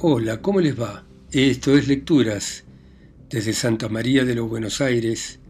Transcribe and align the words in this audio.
Hola, 0.00 0.40
¿cómo 0.40 0.60
les 0.60 0.80
va? 0.80 1.04
Esto 1.32 1.76
es 1.76 1.88
Lecturas 1.88 2.62
desde 3.28 3.52
Santa 3.52 3.88
María 3.88 4.24
de 4.24 4.36
los 4.36 4.48
Buenos 4.48 4.80
Aires, 4.80 5.40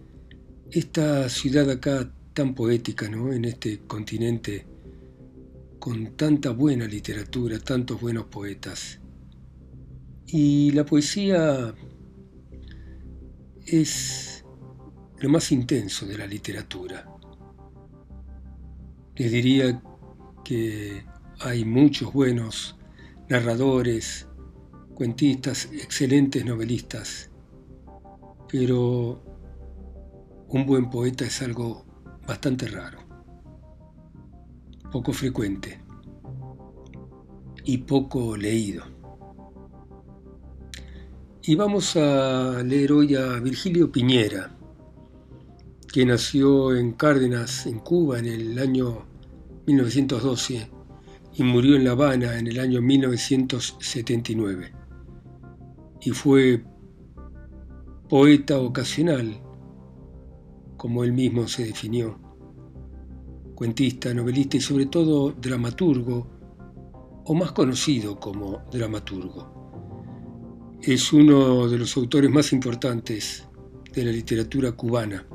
esta 0.71 1.29
ciudad 1.29 1.69
acá 1.69 2.11
tan 2.33 2.55
poética, 2.55 3.11
¿no? 3.11 3.31
En 3.31 3.45
este 3.45 3.81
continente 3.81 4.67
con 5.79 6.17
tanta 6.17 6.53
buena 6.53 6.87
literatura, 6.87 7.59
tantos 7.59 8.01
buenos 8.01 8.25
poetas. 8.25 9.01
Y 10.27 10.71
la 10.71 10.87
poesía 10.87 11.75
es 13.67 14.47
lo 15.19 15.29
más 15.29 15.53
intenso 15.53 16.07
de 16.07 16.17
la 16.17 16.27
literatura. 16.27 17.07
Les 19.15 19.31
diría 19.31 19.83
que 20.43 21.05
hay 21.41 21.67
muchos 21.67 22.15
buenos 22.15 22.77
narradores, 23.29 24.28
cuentistas, 24.99 25.69
excelentes 25.73 26.45
novelistas, 26.45 27.31
pero 28.51 29.23
un 30.49 30.67
buen 30.67 30.91
poeta 30.91 31.25
es 31.25 31.41
algo 31.41 31.87
bastante 32.27 32.67
raro, 32.67 32.99
poco 34.91 35.13
frecuente 35.13 35.81
y 37.63 37.79
poco 37.79 38.37
leído. 38.37 38.83
Y 41.43 41.55
vamos 41.55 41.95
a 41.95 42.61
leer 42.65 42.91
hoy 42.91 43.15
a 43.15 43.39
Virgilio 43.39 43.93
Piñera, 43.93 44.51
que 45.93 46.05
nació 46.05 46.75
en 46.75 46.95
Cárdenas, 46.95 47.67
en 47.67 47.79
Cuba, 47.79 48.19
en 48.19 48.27
el 48.27 48.59
año 48.59 49.07
1912 49.65 50.69
y 51.37 51.43
murió 51.45 51.77
en 51.77 51.85
La 51.85 51.93
Habana 51.93 52.37
en 52.37 52.49
el 52.49 52.59
año 52.59 52.83
1979 52.83 54.78
y 56.01 56.11
fue 56.11 56.65
poeta 58.09 58.59
ocasional, 58.59 59.41
como 60.77 61.05
él 61.05 61.13
mismo 61.13 61.49
se 61.49 61.65
definió, 61.65 62.19
cuentista, 63.55 64.15
novelista 64.15 64.57
y 64.57 64.61
sobre 64.61 64.87
todo 64.87 65.33
dramaturgo, 65.33 66.27
o 67.25 67.35
más 67.35 67.53
conocido 67.53 68.19
como 68.19 68.63
dramaturgo. 68.71 70.79
Es 70.81 71.13
uno 71.13 71.69
de 71.69 71.79
los 71.79 71.97
autores 71.97 72.31
más 72.31 72.53
importantes 72.53 73.47
de 73.93 74.05
la 74.05 74.13
literatura 74.13 74.73
cubana 74.73 75.27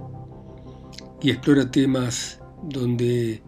y 1.21 1.29
explora 1.29 1.69
temas 1.69 2.39
donde 2.63 3.43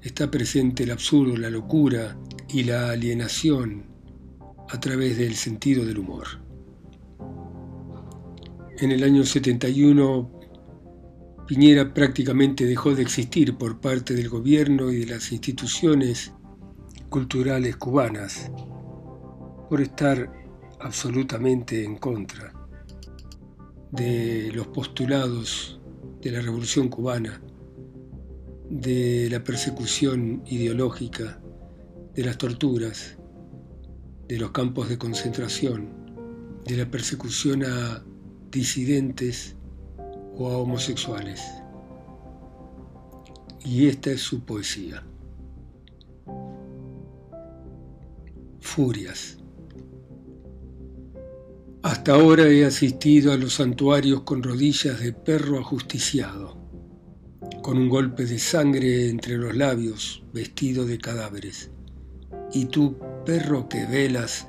está 0.00 0.30
presente 0.30 0.84
el 0.84 0.92
absurdo, 0.92 1.36
la 1.36 1.50
locura 1.50 2.16
y 2.48 2.64
la 2.64 2.90
alienación 2.90 3.84
a 4.70 4.80
través 4.80 5.18
del 5.18 5.34
sentido 5.34 5.84
del 5.84 5.98
humor. 5.98 6.49
En 8.80 8.92
el 8.92 9.04
año 9.04 9.24
71, 9.24 10.30
Piñera 11.46 11.92
prácticamente 11.92 12.64
dejó 12.64 12.94
de 12.94 13.02
existir 13.02 13.58
por 13.58 13.78
parte 13.78 14.14
del 14.14 14.30
gobierno 14.30 14.90
y 14.90 15.00
de 15.00 15.06
las 15.06 15.32
instituciones 15.32 16.32
culturales 17.10 17.76
cubanas 17.76 18.50
por 19.68 19.82
estar 19.82 20.32
absolutamente 20.80 21.84
en 21.84 21.98
contra 21.98 22.54
de 23.92 24.50
los 24.54 24.68
postulados 24.68 25.78
de 26.22 26.30
la 26.30 26.40
revolución 26.40 26.88
cubana, 26.88 27.42
de 28.70 29.28
la 29.30 29.44
persecución 29.44 30.42
ideológica, 30.46 31.38
de 32.14 32.24
las 32.24 32.38
torturas, 32.38 33.18
de 34.26 34.38
los 34.38 34.52
campos 34.52 34.88
de 34.88 34.96
concentración, 34.96 35.90
de 36.64 36.78
la 36.78 36.90
persecución 36.90 37.62
a 37.64 38.06
disidentes 38.50 39.56
o 40.36 40.50
a 40.50 40.58
homosexuales. 40.58 41.40
Y 43.64 43.88
esta 43.88 44.10
es 44.10 44.20
su 44.20 44.44
poesía. 44.44 45.04
Furias. 48.60 49.38
Hasta 51.82 52.14
ahora 52.14 52.46
he 52.46 52.64
asistido 52.64 53.32
a 53.32 53.36
los 53.36 53.54
santuarios 53.54 54.22
con 54.22 54.42
rodillas 54.42 55.00
de 55.00 55.12
perro 55.12 55.58
ajusticiado, 55.58 56.56
con 57.62 57.78
un 57.78 57.88
golpe 57.88 58.26
de 58.26 58.38
sangre 58.38 59.08
entre 59.08 59.38
los 59.38 59.56
labios, 59.56 60.22
vestido 60.32 60.84
de 60.84 60.98
cadáveres. 60.98 61.70
Y 62.52 62.66
tú, 62.66 62.96
perro 63.24 63.68
que 63.68 63.86
velas, 63.86 64.46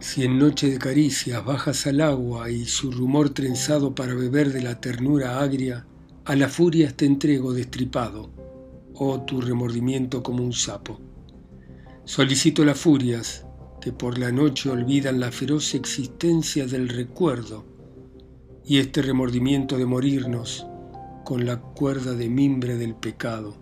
si 0.00 0.24
en 0.24 0.38
noche 0.38 0.70
de 0.70 0.78
caricias 0.78 1.44
bajas 1.44 1.86
al 1.86 2.00
agua 2.00 2.50
y 2.50 2.64
su 2.64 2.90
rumor 2.90 3.30
trenzado 3.30 3.94
para 3.94 4.14
beber 4.14 4.50
de 4.50 4.62
la 4.62 4.80
ternura 4.80 5.40
agria, 5.40 5.86
a 6.24 6.34
las 6.36 6.52
furias 6.52 6.94
te 6.94 7.04
entrego 7.04 7.52
destripado, 7.52 8.30
oh 8.94 9.20
tu 9.20 9.42
remordimiento 9.42 10.22
como 10.22 10.42
un 10.42 10.54
sapo. 10.54 10.98
Solicito 12.04 12.64
las 12.64 12.78
furias 12.78 13.44
que 13.82 13.92
por 13.92 14.18
la 14.18 14.32
noche 14.32 14.70
olvidan 14.70 15.20
la 15.20 15.30
feroz 15.30 15.74
existencia 15.74 16.66
del 16.66 16.88
recuerdo 16.88 17.66
y 18.64 18.78
este 18.78 19.02
remordimiento 19.02 19.76
de 19.76 19.84
morirnos 19.84 20.66
con 21.26 21.44
la 21.44 21.60
cuerda 21.60 22.14
de 22.14 22.28
mimbre 22.30 22.76
del 22.76 22.94
pecado. 22.94 23.54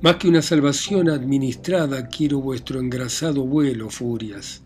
Más 0.00 0.16
que 0.16 0.28
una 0.28 0.42
salvación 0.42 1.10
administrada, 1.10 2.08
quiero 2.08 2.40
vuestro 2.40 2.80
engrasado 2.80 3.44
vuelo, 3.44 3.90
furias 3.90 4.63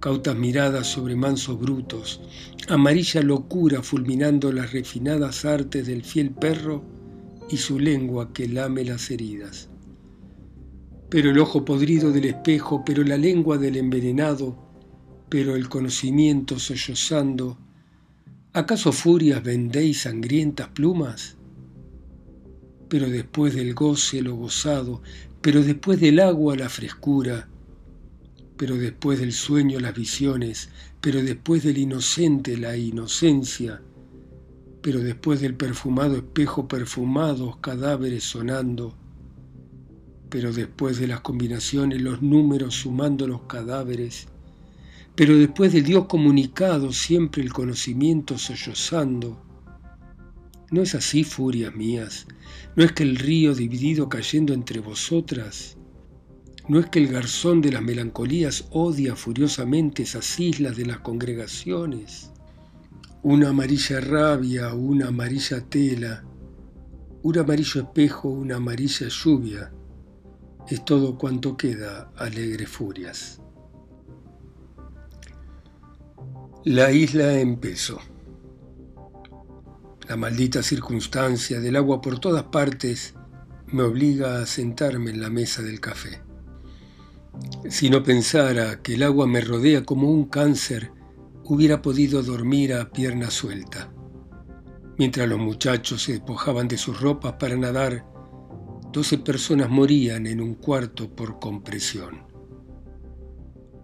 cautas 0.00 0.34
miradas 0.34 0.86
sobre 0.86 1.14
mansos 1.14 1.60
brutos, 1.60 2.20
amarilla 2.68 3.22
locura 3.22 3.82
fulminando 3.82 4.50
las 4.50 4.72
refinadas 4.72 5.44
artes 5.44 5.86
del 5.86 6.02
fiel 6.02 6.30
perro 6.30 6.82
y 7.50 7.58
su 7.58 7.78
lengua 7.78 8.32
que 8.32 8.48
lame 8.48 8.84
las 8.84 9.10
heridas. 9.10 9.68
Pero 11.10 11.30
el 11.30 11.38
ojo 11.38 11.64
podrido 11.64 12.12
del 12.12 12.24
espejo, 12.24 12.82
pero 12.84 13.04
la 13.04 13.18
lengua 13.18 13.58
del 13.58 13.76
envenenado, 13.76 14.56
pero 15.28 15.54
el 15.54 15.68
conocimiento 15.68 16.58
sollozando, 16.58 17.58
¿acaso 18.52 18.92
furias 18.92 19.42
vendéis 19.42 20.02
sangrientas 20.02 20.68
plumas? 20.68 21.36
Pero 22.88 23.08
después 23.08 23.54
del 23.54 23.74
goce 23.74 24.22
lo 24.22 24.34
gozado, 24.34 25.02
pero 25.42 25.62
después 25.62 26.00
del 26.00 26.20
agua 26.20 26.56
la 26.56 26.68
frescura, 26.68 27.48
pero 28.60 28.76
después 28.76 29.18
del 29.18 29.32
sueño 29.32 29.80
las 29.80 29.94
visiones, 29.94 30.68
pero 31.00 31.22
después 31.22 31.62
del 31.62 31.78
inocente 31.78 32.58
la 32.58 32.76
inocencia, 32.76 33.80
pero 34.82 35.00
después 35.00 35.40
del 35.40 35.54
perfumado 35.54 36.16
espejo 36.16 36.68
perfumados 36.68 37.56
cadáveres 37.56 38.22
sonando, 38.22 38.94
pero 40.28 40.52
después 40.52 41.00
de 41.00 41.06
las 41.06 41.22
combinaciones 41.22 42.02
los 42.02 42.20
números 42.20 42.74
sumando 42.74 43.26
los 43.26 43.44
cadáveres, 43.44 44.28
pero 45.14 45.38
después 45.38 45.72
del 45.72 45.84
Dios 45.84 46.04
comunicado 46.04 46.92
siempre 46.92 47.42
el 47.42 47.54
conocimiento 47.54 48.36
sollozando. 48.36 49.42
¿No 50.70 50.82
es 50.82 50.94
así, 50.94 51.24
furias 51.24 51.74
mías? 51.74 52.26
¿No 52.76 52.84
es 52.84 52.92
que 52.92 53.04
el 53.04 53.16
río 53.16 53.54
dividido 53.54 54.10
cayendo 54.10 54.52
entre 54.52 54.80
vosotras 54.80 55.78
¿No 56.68 56.78
es 56.78 56.86
que 56.86 57.00
el 57.00 57.08
garzón 57.08 57.60
de 57.60 57.72
las 57.72 57.82
melancolías 57.82 58.66
odia 58.70 59.16
furiosamente 59.16 60.02
esas 60.02 60.38
islas 60.38 60.76
de 60.76 60.86
las 60.86 61.00
congregaciones? 61.00 62.30
Una 63.22 63.50
amarilla 63.50 64.00
rabia, 64.00 64.72
una 64.74 65.08
amarilla 65.08 65.60
tela, 65.60 66.24
un 67.22 67.38
amarillo 67.38 67.82
espejo, 67.82 68.28
una 68.28 68.56
amarilla 68.56 69.08
lluvia, 69.08 69.72
es 70.68 70.84
todo 70.84 71.18
cuanto 71.18 71.56
queda 71.56 72.12
alegres 72.16 72.68
furias. 72.68 73.40
La 76.64 76.92
isla 76.92 77.40
en 77.40 77.58
peso. 77.58 77.98
La 80.08 80.16
maldita 80.16 80.62
circunstancia 80.62 81.60
del 81.60 81.76
agua 81.76 82.00
por 82.00 82.18
todas 82.18 82.44
partes 82.44 83.14
me 83.68 83.82
obliga 83.82 84.40
a 84.42 84.46
sentarme 84.46 85.10
en 85.10 85.20
la 85.20 85.30
mesa 85.30 85.62
del 85.62 85.80
café. 85.80 86.29
Si 87.68 87.90
no 87.90 88.02
pensara 88.02 88.82
que 88.82 88.94
el 88.94 89.02
agua 89.02 89.26
me 89.26 89.40
rodea 89.40 89.84
como 89.84 90.10
un 90.10 90.24
cáncer, 90.24 90.92
hubiera 91.44 91.82
podido 91.82 92.22
dormir 92.22 92.74
a 92.74 92.90
pierna 92.90 93.30
suelta. 93.30 93.92
Mientras 94.98 95.28
los 95.28 95.38
muchachos 95.38 96.02
se 96.02 96.12
despojaban 96.12 96.68
de 96.68 96.76
sus 96.76 97.00
ropas 97.00 97.34
para 97.34 97.56
nadar, 97.56 98.06
doce 98.92 99.18
personas 99.18 99.70
morían 99.70 100.26
en 100.26 100.40
un 100.40 100.54
cuarto 100.54 101.14
por 101.14 101.38
compresión. 101.38 102.24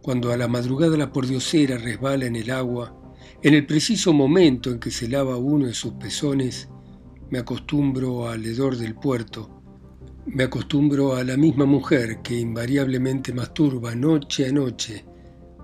Cuando 0.02 0.32
a 0.32 0.36
la 0.36 0.48
madrugada 0.48 0.96
la 0.96 1.12
pordiosera 1.12 1.78
resbala 1.78 2.26
en 2.26 2.36
el 2.36 2.50
agua, 2.50 2.94
en 3.42 3.54
el 3.54 3.66
preciso 3.66 4.12
momento 4.12 4.70
en 4.70 4.78
que 4.78 4.90
se 4.90 5.08
lava 5.08 5.36
uno 5.36 5.66
de 5.66 5.74
sus 5.74 5.94
pezones, 5.94 6.68
me 7.30 7.38
acostumbro 7.38 8.28
al 8.28 8.44
hedor 8.44 8.76
del 8.76 8.94
puerto 8.94 9.55
me 10.26 10.44
acostumbro 10.44 11.14
a 11.14 11.22
la 11.22 11.36
misma 11.36 11.66
mujer 11.66 12.20
que 12.20 12.38
invariablemente 12.38 13.32
masturba 13.32 13.94
noche 13.94 14.48
a 14.48 14.52
noche 14.52 15.04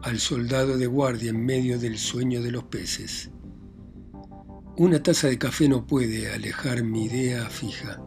al 0.03 0.19
soldado 0.19 0.79
de 0.79 0.87
guardia 0.87 1.31
en 1.31 1.45
medio 1.45 1.79
del 1.79 1.99
sueño 1.99 2.41
de 2.43 2.53
los 2.53 2.65
peces. 2.65 3.31
Una 4.77 5.03
taza 5.03 5.29
de 5.29 5.39
café 5.39 5.69
no 5.69 5.87
puede 5.87 6.33
alejar 6.33 6.83
mi 6.85 7.05
idea 7.05 7.49
fija. 7.51 8.01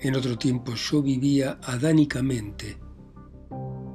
En 0.00 0.16
otro 0.16 0.36
tiempo 0.36 0.74
yo 0.74 1.00
vivía 1.00 1.58
adánicamente. 1.62 2.78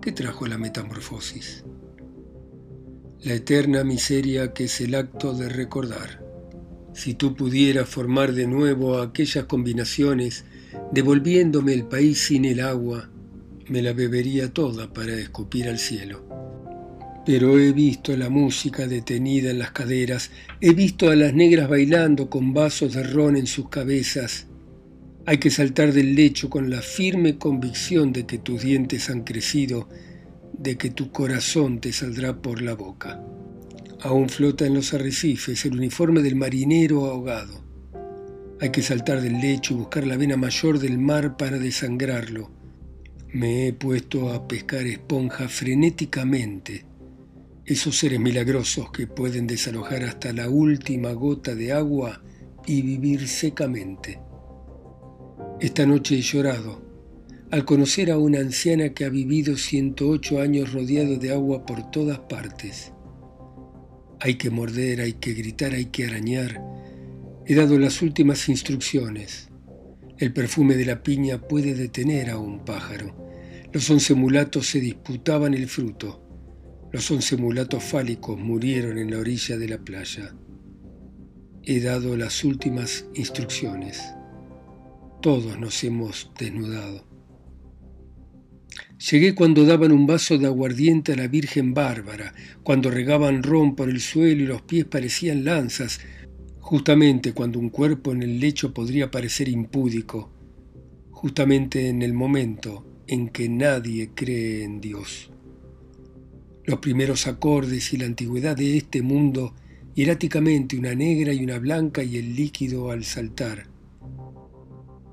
¿Qué 0.01 0.13
trajo 0.13 0.47
la 0.47 0.57
metamorfosis? 0.57 1.65
La 3.23 3.33
eterna 3.33 3.83
miseria 3.83 4.53
que 4.53 4.65
es 4.65 4.79
el 4.79 4.95
acto 4.95 5.33
de 5.33 5.49
recordar. 5.49 6.25
Si 6.93 7.13
tú 7.13 7.35
pudieras 7.35 7.89
formar 7.89 8.33
de 8.33 8.47
nuevo 8.47 8.99
aquellas 8.99 9.45
combinaciones, 9.45 10.45
devolviéndome 10.91 11.73
el 11.73 11.85
país 11.85 12.19
sin 12.19 12.45
el 12.45 12.59
agua, 12.59 13.09
me 13.69 13.81
la 13.81 13.93
bebería 13.93 14.53
toda 14.53 14.93
para 14.93 15.13
escupir 15.13 15.67
al 15.67 15.79
cielo. 15.79 16.25
Pero 17.25 17.59
he 17.59 17.73
visto 17.73 18.15
la 18.15 18.29
música 18.29 18.87
detenida 18.87 19.51
en 19.51 19.59
las 19.59 19.71
caderas, 19.71 20.31
he 20.61 20.73
visto 20.73 21.09
a 21.09 21.15
las 21.15 21.33
negras 21.33 21.67
bailando 21.67 22.29
con 22.29 22.53
vasos 22.53 22.93
de 22.93 23.03
ron 23.03 23.35
en 23.35 23.47
sus 23.47 23.67
cabezas. 23.67 24.47
Hay 25.25 25.37
que 25.39 25.51
saltar 25.51 25.91
del 25.91 26.15
lecho 26.15 26.49
con 26.49 26.69
la 26.69 26.81
firme 26.81 27.37
convicción 27.37 28.13
de 28.13 28.25
que 28.25 28.37
tus 28.37 28.61
dientes 28.61 29.09
han 29.09 29.23
crecido, 29.23 29.89
de 30.57 30.77
que 30.77 30.89
tu 30.89 31.11
corazón 31.11 31.81
te 31.81 31.91
saldrá 31.91 32.41
por 32.41 32.61
la 32.61 32.75
boca. 32.75 33.21
Aún 33.99 34.29
flota 34.29 34.65
en 34.65 34.75
los 34.75 34.93
arrecifes 34.93 35.65
el 35.65 35.73
uniforme 35.73 36.21
del 36.21 36.35
marinero 36.35 37.07
ahogado. 37.07 37.66
Hay 38.59 38.71
que 38.71 38.81
saltar 38.81 39.21
del 39.21 39.39
lecho 39.39 39.73
y 39.73 39.77
buscar 39.77 40.05
la 40.07 40.17
vena 40.17 40.37
mayor 40.37 40.79
del 40.79 40.97
mar 40.97 41.37
para 41.37 41.59
desangrarlo 41.59 42.57
me 43.33 43.67
he 43.67 43.73
puesto 43.73 44.31
a 44.31 44.47
pescar 44.47 44.87
esponja 44.87 45.49
frenéticamente, 45.49 46.85
esos 47.65 47.97
seres 47.97 48.19
milagrosos 48.19 48.89
que 48.91 49.05
pueden 49.05 49.47
desalojar 49.47 50.03
hasta 50.03 50.31
la 50.31 50.49
última 50.49 51.11
gota 51.11 51.53
de 51.53 51.73
agua 51.73 52.23
y 52.65 52.81
vivir 52.81 53.27
secamente. 53.27 54.19
Esta 55.59 55.85
noche 55.85 56.15
he 56.17 56.21
llorado 56.21 56.81
al 57.51 57.65
conocer 57.65 58.11
a 58.11 58.17
una 58.17 58.39
anciana 58.39 58.89
que 58.89 59.05
ha 59.05 59.09
vivido 59.09 59.57
108 59.57 60.41
años 60.41 60.73
rodeado 60.73 61.17
de 61.17 61.31
agua 61.31 61.65
por 61.65 61.91
todas 61.91 62.19
partes. 62.19 62.93
Hay 64.19 64.35
que 64.35 64.49
morder, 64.49 65.01
hay 65.01 65.13
que 65.13 65.33
gritar, 65.33 65.73
hay 65.73 65.85
que 65.85 66.07
arañar. 66.07 66.61
He 67.49 67.55
dado 67.55 67.79
las 67.79 68.01
últimas 68.01 68.49
instrucciones. 68.49 69.47
El 70.17 70.33
perfume 70.33 70.75
de 70.75 70.85
la 70.85 71.01
piña 71.01 71.39
puede 71.39 71.75
detener 71.75 72.29
a 72.29 72.37
un 72.37 72.65
pájaro. 72.65 73.15
Los 73.71 73.89
once 73.89 74.13
mulatos 74.13 74.67
se 74.67 74.81
disputaban 74.81 75.53
el 75.53 75.69
fruto. 75.69 76.21
Los 76.91 77.09
once 77.09 77.37
mulatos 77.37 77.85
fálicos 77.85 78.37
murieron 78.37 78.97
en 78.97 79.11
la 79.11 79.19
orilla 79.19 79.55
de 79.55 79.69
la 79.69 79.77
playa. 79.77 80.35
He 81.63 81.79
dado 81.79 82.17
las 82.17 82.43
últimas 82.43 83.05
instrucciones. 83.15 84.01
Todos 85.21 85.57
nos 85.57 85.81
hemos 85.85 86.29
desnudado. 86.37 87.07
Llegué 89.09 89.35
cuando 89.35 89.63
daban 89.63 89.93
un 89.93 90.05
vaso 90.05 90.37
de 90.37 90.47
aguardiente 90.47 91.13
a 91.13 91.15
la 91.15 91.29
Virgen 91.29 91.73
Bárbara, 91.73 92.33
cuando 92.63 92.91
regaban 92.91 93.41
ron 93.41 93.73
por 93.73 93.89
el 93.89 94.01
suelo 94.01 94.43
y 94.43 94.47
los 94.47 94.63
pies 94.63 94.83
parecían 94.83 95.45
lanzas, 95.45 96.01
justamente 96.67 97.31
cuando 97.31 97.59
un 97.59 97.69
cuerpo 97.69 98.11
en 98.11 98.23
el 98.23 98.41
lecho 98.41 98.73
podría 98.73 99.09
parecer 99.09 99.47
impúdico, 99.47 100.29
justamente 101.11 101.87
en 101.87 102.01
el 102.01 102.13
momento 102.13 102.85
en 103.07 103.29
que 103.29 103.47
nadie 103.47 104.09
cree 104.13 104.65
en 104.65 104.81
Dios. 104.81 105.31
Los 106.65 106.79
primeros 106.79 107.25
acordes 107.25 107.93
y 107.93 107.97
la 107.97 108.05
antigüedad 108.05 108.57
de 108.57 108.75
este 108.75 109.01
mundo, 109.01 109.55
hieráticamente 109.95 110.77
una 110.77 110.93
negra 110.93 111.31
y 111.31 111.41
una 111.41 111.57
blanca 111.57 112.03
y 112.03 112.17
el 112.17 112.35
líquido 112.35 112.91
al 112.91 113.05
saltar. 113.05 113.69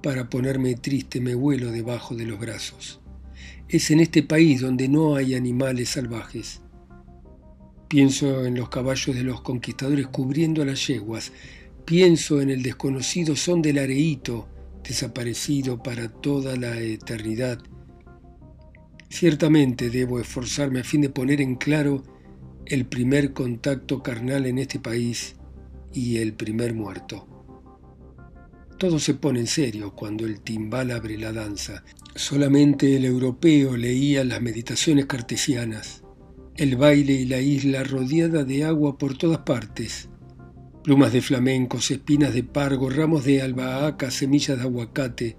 Para 0.03 0.29
ponerme 0.29 0.75
triste 0.75 1.21
me 1.21 1.37
vuelo 1.37 1.71
debajo 1.71 2.17
de 2.17 2.27
los 2.27 2.41
brazos. 2.41 3.01
Es 3.69 3.93
en 3.93 4.01
este 4.01 4.25
país 4.25 4.61
donde 4.61 4.89
no 4.89 5.15
hay 5.15 5.37
animales 5.37 5.91
salvajes 5.91 6.64
Pienso 7.95 8.45
en 8.45 8.57
los 8.57 8.71
caballos 8.71 9.15
de 9.15 9.23
los 9.23 9.41
conquistadores 9.43 10.09
cubriendo 10.09 10.63
a 10.63 10.65
las 10.65 10.85
yeguas. 10.85 11.31
Pienso 11.85 12.41
en 12.41 12.51
el 12.51 12.61
desconocido 12.61 13.37
son 13.37 13.63
del 13.63 13.79
areíto, 13.79 14.49
desaparecido 14.83 15.81
para 15.81 16.09
toda 16.09 16.57
la 16.57 16.77
eternidad. 16.81 17.63
Ciertamente 19.09 19.91
debo 19.91 20.19
esforzarme 20.19 20.81
a 20.81 20.83
fin 20.83 21.03
de 21.03 21.09
poner 21.09 21.41
en 21.41 21.55
claro 21.55 22.03
el 22.67 22.85
primer 22.85 23.33
contacto 23.33 24.03
carnal 24.03 24.47
en 24.47 24.59
este 24.59 24.81
país 24.81 25.37
y 25.93 26.17
el 26.17 26.33
primer 26.33 26.75
muerto. 26.75 27.29
Todo 28.77 28.99
se 28.99 29.15
pone 29.15 29.39
en 29.39 29.47
serio 29.47 29.95
cuando 29.95 30.27
el 30.27 30.41
timbal 30.41 30.91
abre 30.91 31.17
la 31.17 31.33
danza. 31.33 31.85
Solamente 32.17 32.97
el 32.97 33.05
europeo 33.05 33.77
leía 33.77 34.25
las 34.25 34.43
meditaciones 34.43 35.07
cartesianas 35.07 36.04
el 36.57 36.77
baile 36.77 37.15
y 37.15 37.27
la 37.27 37.41
isla 37.41 37.83
rodeada 37.83 38.45
de 38.45 38.65
agua 38.65 38.97
por 38.97 39.19
todas 39.19 39.39
partes. 39.39 40.09
Plumas 40.85 41.13
de 41.13 41.21
flamencos, 41.21 41.91
espinas 41.91 42.33
de 42.33 42.45
pargo, 42.45 42.91
ramos 42.91 43.25
de 43.25 43.43
albahaca, 43.43 44.11
semillas 44.11 44.59
de 44.59 44.63
aguacate. 44.63 45.37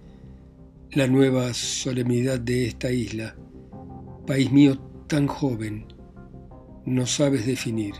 La 0.92 1.08
nueva 1.08 1.54
solemnidad 1.54 2.40
de 2.40 2.66
esta 2.66 2.92
isla. 2.92 3.36
País 4.28 4.52
mío 4.52 4.78
tan 5.08 5.28
joven, 5.28 5.86
no 6.86 7.06
sabes 7.06 7.46
definir. 7.46 7.94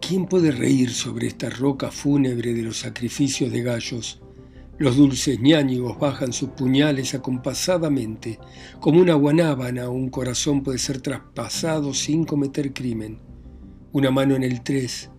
¿Quién 0.00 0.26
puede 0.26 0.50
reír 0.50 0.90
sobre 0.90 1.26
esta 1.26 1.48
roca 1.48 1.90
fúnebre 1.90 2.54
de 2.54 2.62
los 2.62 2.78
sacrificios 2.78 3.50
de 3.50 3.62
gallos? 3.62 4.22
Los 4.78 4.96
dulces 4.96 5.38
ñáñigos 5.40 5.98
bajan 5.98 6.32
sus 6.32 6.50
puñales 6.50 7.14
acompasadamente. 7.14 8.38
Como 8.80 9.00
una 9.00 9.14
guanábana, 9.14 9.88
un 9.90 10.08
corazón 10.08 10.62
puede 10.62 10.78
ser 10.78 11.00
traspasado 11.00 11.92
sin 11.94 12.24
cometer 12.24 12.72
crimen. 12.72 13.20
Una 13.92 14.10
mano 14.10 14.34
en 14.34 14.42
el 14.42 14.62
tres 14.62 15.10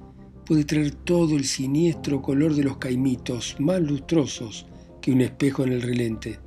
puede 0.46 0.66
traer 0.66 0.92
todo 0.92 1.36
el 1.36 1.46
siniestro 1.46 2.22
color 2.22 2.56
de 2.56 2.64
los 2.64 2.78
caimitos, 2.78 3.56
más 3.60 3.82
lustrosos 3.82 4.66
que 5.02 5.12
un 5.12 5.22
espejo 5.22 5.64
en 5.64 5.74
el 5.74 5.82
relente. 5.82 6.40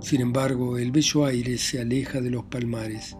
Sin 0.00 0.22
embargo, 0.22 0.78
el 0.78 0.92
bello 0.92 1.26
aire 1.26 1.58
se 1.58 1.80
aleja 1.80 2.20
de 2.20 2.30
los 2.30 2.44
palmares. 2.44 3.16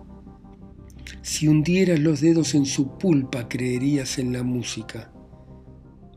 Si 1.23 1.47
hundieras 1.47 2.01
los 2.01 2.21
dedos 2.21 2.55
en 2.55 2.65
su 2.65 2.97
pulpa, 2.97 3.49
creerías 3.49 4.19
en 4.19 4.33
la 4.33 4.43
música. 4.43 5.13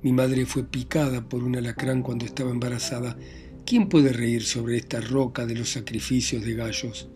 Mi 0.04 0.12
madre 0.12 0.46
fue 0.46 0.66
picada 0.66 1.22
por 1.30 1.46
un 1.46 1.56
alacrán 1.56 2.02
cuando 2.02 2.26
estaba 2.26 2.52
embarazada. 2.52 3.18
¿Quién 3.66 3.88
puede 3.88 4.12
reír 4.12 4.44
sobre 4.44 4.76
esta 4.76 5.00
roca 5.00 5.46
de 5.46 5.56
los 5.56 5.70
sacrificios 5.70 6.44
de 6.44 6.56
gallos? 6.56 7.08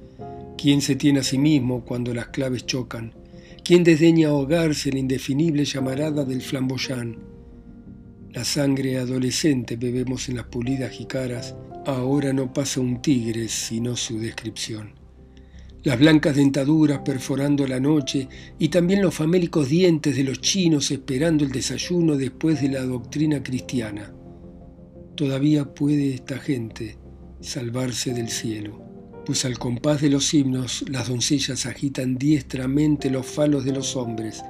¿Quién 0.58 0.82
se 0.82 0.96
tiene 0.96 1.20
a 1.20 1.24
sí 1.24 1.38
mismo 1.38 1.84
cuando 1.84 2.14
las 2.14 2.28
claves 2.28 2.66
chocan? 2.66 3.14
¿Quién 3.66 3.84
desdeña 3.84 4.30
ahogarse 4.30 4.88
en 4.88 4.96
la 4.96 5.02
indefinible 5.02 5.66
llamarada 5.66 6.24
del 6.24 6.42
flamboyán? 6.42 7.18
La 8.32 8.46
sangre 8.46 8.98
adolescente 8.98 9.76
bebemos 9.76 10.30
en 10.30 10.38
las 10.38 10.46
pulidas 10.46 10.92
jicaras. 10.92 11.56
Ahora 11.86 12.32
no 12.32 12.54
pasa 12.54 12.80
un 12.80 13.02
tigre 13.02 13.50
sino 13.50 13.98
su 13.98 14.18
descripción 14.18 15.07
las 15.84 16.00
blancas 16.00 16.36
dentaduras 16.36 17.00
perforando 17.00 17.68
la 17.68 17.80
noche 17.80 18.28
y 18.58 18.70
también 18.70 19.02
los 19.02 19.14
famélicos 19.14 19.70
dientes 19.70 20.16
de 20.16 20.24
los 20.24 20.42
chinos 20.42 20.92
esperando 20.92 21.46
el 21.46 21.52
desayuno 21.52 22.18
después 22.18 22.62
de 22.62 22.70
la 22.70 22.82
doctrina 22.82 23.44
cristiana. 23.44 24.14
Todavía 25.16 25.74
puede 25.74 26.14
esta 26.14 26.40
gente 26.40 26.98
salvarse 27.40 28.14
del 28.14 28.30
cielo, 28.30 28.82
pues 29.26 29.46
al 29.46 29.58
compás 29.60 30.02
de 30.02 30.10
los 30.10 30.34
himnos 30.34 30.84
las 30.90 31.08
doncellas 31.08 31.66
agitan 31.66 32.18
diestramente 32.18 33.10
los 33.10 33.26
falos 33.26 33.64
de 33.64 33.74
los 33.74 33.96
hombres. 33.96 34.44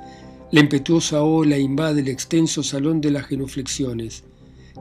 La 0.52 0.62
impetuosa 0.62 1.24
ola 1.24 1.58
invade 1.58 2.02
el 2.02 2.08
extenso 2.08 2.64
salón 2.64 3.02
de 3.02 3.12
las 3.12 3.28
genuflexiones. 3.28 4.24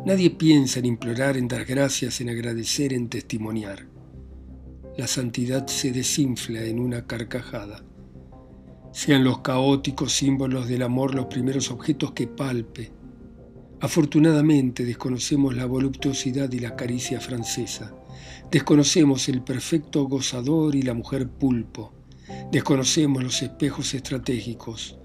Nadie 0.05 0.31
piensa 0.31 0.79
en 0.79 0.87
implorar, 0.87 1.37
en 1.37 1.49
dar 1.49 1.65
gracias, 1.65 2.21
en 2.21 2.31
agradecer, 2.31 2.93
en 2.93 3.09
testimoniar 3.09 3.96
la 4.97 5.07
santidad 5.07 5.67
se 5.67 5.93
desinfla 5.93 6.65
en 6.65 6.79
una 6.79 7.07
carcajada. 7.07 7.85
Sean 8.93 9.25
los 9.25 9.41
caóticos 9.41 10.15
símbolos 10.15 10.69
del 10.69 10.83
amor 10.83 11.15
los 11.15 11.27
primeros 11.27 11.71
objetos 11.71 12.13
que 12.13 12.27
palpe. 12.27 12.93
Afortunadamente 13.81 14.87
desconocemos 14.87 15.55
la 15.55 15.67
voluptuosidad 15.67 16.51
y 16.53 16.61
la 16.61 16.77
caricia 16.77 17.21
francesa. 17.21 17.95
Desconocemos 18.51 19.29
el 19.29 19.43
perfecto 19.43 20.05
gozador 20.05 20.75
y 20.75 20.81
la 20.81 20.95
mujer 20.95 21.29
pulpo. 21.29 21.93
Desconocemos 22.51 23.23
los 23.23 23.43
espejos 23.43 23.93
estratégicos. 23.93 24.99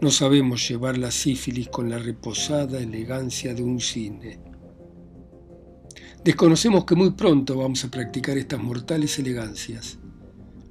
No 0.00 0.10
sabemos 0.10 0.68
llevar 0.68 0.98
la 0.98 1.12
sífilis 1.12 1.68
con 1.68 1.88
la 1.88 1.98
reposada 1.98 2.80
elegancia 2.80 3.54
de 3.54 3.62
un 3.62 3.80
cine. 3.80 4.40
Desconocemos 6.26 6.84
que 6.84 6.96
muy 6.96 7.12
pronto 7.12 7.56
vamos 7.56 7.84
a 7.84 7.88
practicar 7.88 8.36
estas 8.36 8.60
mortales 8.60 9.16
elegancias. 9.20 9.96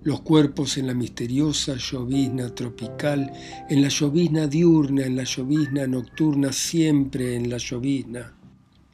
los 0.03 0.19
cuerpos 0.19 0.77
en 0.77 0.88
la 0.88 0.93
misteriosa 0.93 1.77
llovizna 1.77 2.53
tropical, 2.53 3.31
en 3.69 3.81
la 3.81 3.88
llovizna 3.88 4.47
diurna, 4.47 5.05
en 5.05 5.15
la 5.15 5.24
llovizna 5.24 5.88
nocturna, 5.88 6.51
siempre 6.51 7.35
en 7.38 7.50
la 7.50 7.55
llovizna. 7.57 8.35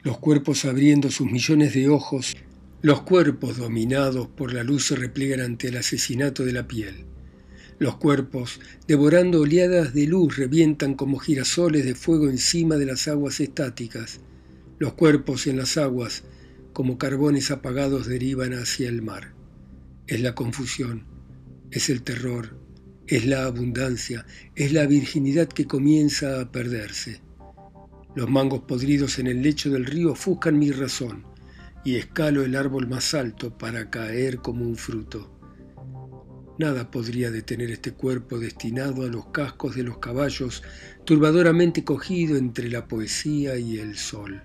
Los 0.02 0.18
cuerpos 0.18 0.64
abriendo 0.64 1.10
sus 1.10 1.28
millones 1.28 1.74
de 1.74 1.88
ojos, 1.88 2.36
los 2.80 3.02
cuerpos 3.02 3.56
dominados 3.56 4.28
por 4.28 4.54
la 4.54 4.62
luz 4.62 4.86
se 4.86 4.94
repliegan 4.94 5.40
ante 5.40 5.66
el 5.66 5.78
asesinato 5.78 6.44
de 6.44 6.52
la 6.52 6.68
piel. 6.68 7.06
Los 7.80 7.96
cuerpos, 7.96 8.60
devorando 8.86 9.40
oleadas 9.40 9.94
de 9.94 10.06
luz, 10.06 10.36
revientan 10.36 10.94
como 10.94 11.18
girasoles 11.18 11.84
de 11.84 11.96
fuego 11.96 12.30
encima 12.30 12.76
de 12.76 12.86
las 12.86 13.08
aguas 13.08 13.40
estáticas. 13.40 14.20
Los 14.78 14.92
cuerpos 14.92 15.48
en 15.48 15.56
las 15.56 15.76
aguas, 15.76 16.22
como 16.72 16.98
carbones 16.98 17.50
apagados, 17.50 18.06
derivan 18.06 18.52
hacia 18.52 18.88
el 18.88 19.02
mar. 19.02 19.34
Es 20.06 20.20
la 20.20 20.34
confusión, 20.34 21.06
es 21.70 21.88
el 21.90 22.02
terror, 22.02 22.56
es 23.06 23.26
la 23.26 23.44
abundancia, 23.44 24.26
es 24.54 24.72
la 24.72 24.86
virginidad 24.86 25.48
que 25.48 25.66
comienza 25.66 26.40
a 26.40 26.50
perderse. 26.50 27.20
Los 28.14 28.28
mangos 28.28 28.60
podridos 28.62 29.18
en 29.18 29.26
el 29.26 29.42
lecho 29.42 29.70
del 29.70 29.86
río 29.86 30.12
ofuscan 30.12 30.58
mi 30.58 30.70
razón 30.70 31.24
y 31.84 31.96
escalo 31.96 32.44
el 32.44 32.56
árbol 32.56 32.88
más 32.88 33.14
alto 33.14 33.56
para 33.56 33.90
caer 33.90 34.38
como 34.38 34.64
un 34.64 34.76
fruto. 34.76 35.32
Nada 36.58 36.90
podría 36.90 37.30
detener 37.30 37.70
este 37.70 37.92
cuerpo 37.92 38.38
destinado 38.38 39.02
a 39.04 39.08
los 39.08 39.26
cascos 39.26 39.74
de 39.74 39.82
los 39.82 39.98
caballos, 39.98 40.62
turbadoramente 41.04 41.84
cogido 41.84 42.36
entre 42.36 42.68
la 42.68 42.86
poesía 42.86 43.56
y 43.56 43.78
el 43.78 43.96
sol. 43.96 44.42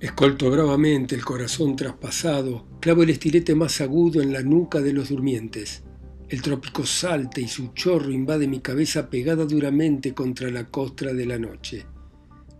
Escolto 0.00 0.50
bravamente 0.50 1.14
el 1.14 1.24
corazón 1.24 1.76
traspasado, 1.76 2.66
clavo 2.80 3.02
el 3.02 3.10
estilete 3.10 3.54
más 3.54 3.80
agudo 3.80 4.22
en 4.22 4.32
la 4.32 4.42
nuca 4.42 4.80
de 4.80 4.92
los 4.92 5.08
durmientes. 5.08 5.82
El 6.28 6.42
trópico 6.42 6.86
salta 6.86 7.40
y 7.40 7.48
su 7.48 7.68
chorro 7.68 8.10
invade 8.10 8.46
mi 8.46 8.60
cabeza 8.60 9.10
pegada 9.10 9.44
duramente 9.44 10.14
contra 10.14 10.50
la 10.50 10.64
costra 10.64 11.12
de 11.14 11.26
la 11.26 11.38
noche. 11.38 11.86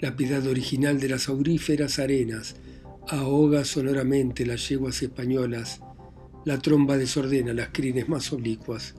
La 0.01 0.17
piedad 0.17 0.47
original 0.47 0.99
de 0.99 1.09
las 1.09 1.29
auríferas 1.29 1.99
arenas 1.99 2.57
ahoga 3.09 3.65
sonoramente 3.65 4.45
las 4.45 4.69
yeguas 4.69 5.03
españolas 5.03 5.81
la 6.49 6.59
tromba 6.59 6.97
desordena 6.97 7.53
las 7.53 7.69
crines 7.73 8.09
más 8.09 8.33
oblicuas. 8.33 8.95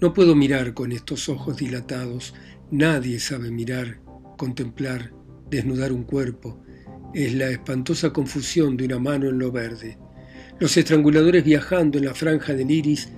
No 0.00 0.14
puedo 0.14 0.36
mirar 0.36 0.72
con 0.72 0.92
estos 0.92 1.28
ojos 1.28 1.56
dilatados. 1.56 2.32
Nadie 2.70 3.18
sabe 3.18 3.50
mirar, 3.50 4.00
contemplar, 4.38 5.12
desnudar 5.50 5.92
un 5.92 6.04
cuerpo. 6.04 6.62
Es 7.14 7.32
la 7.32 7.48
espantosa 7.48 8.12
confusión 8.12 8.76
de 8.76 8.86
una 8.86 8.98
mano 8.98 9.28
en 9.28 9.38
lo 9.38 9.52
verde. 9.52 9.96
Los 10.58 10.76
estranguladores 10.76 11.44
viajando 11.44 11.98
en 11.98 12.06
la 12.06 12.14
franja 12.14 12.54
del 12.54 12.72
iris 12.72 13.08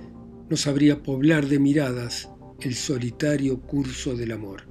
no 0.47 0.55
sabría 0.55 1.01
poblar 1.01 1.47
de 1.47 1.57
miradas 1.57 2.29
el 2.61 2.75
solitario 2.75 3.59
curso 3.59 4.15
del 4.15 4.33
amor. 4.33 4.69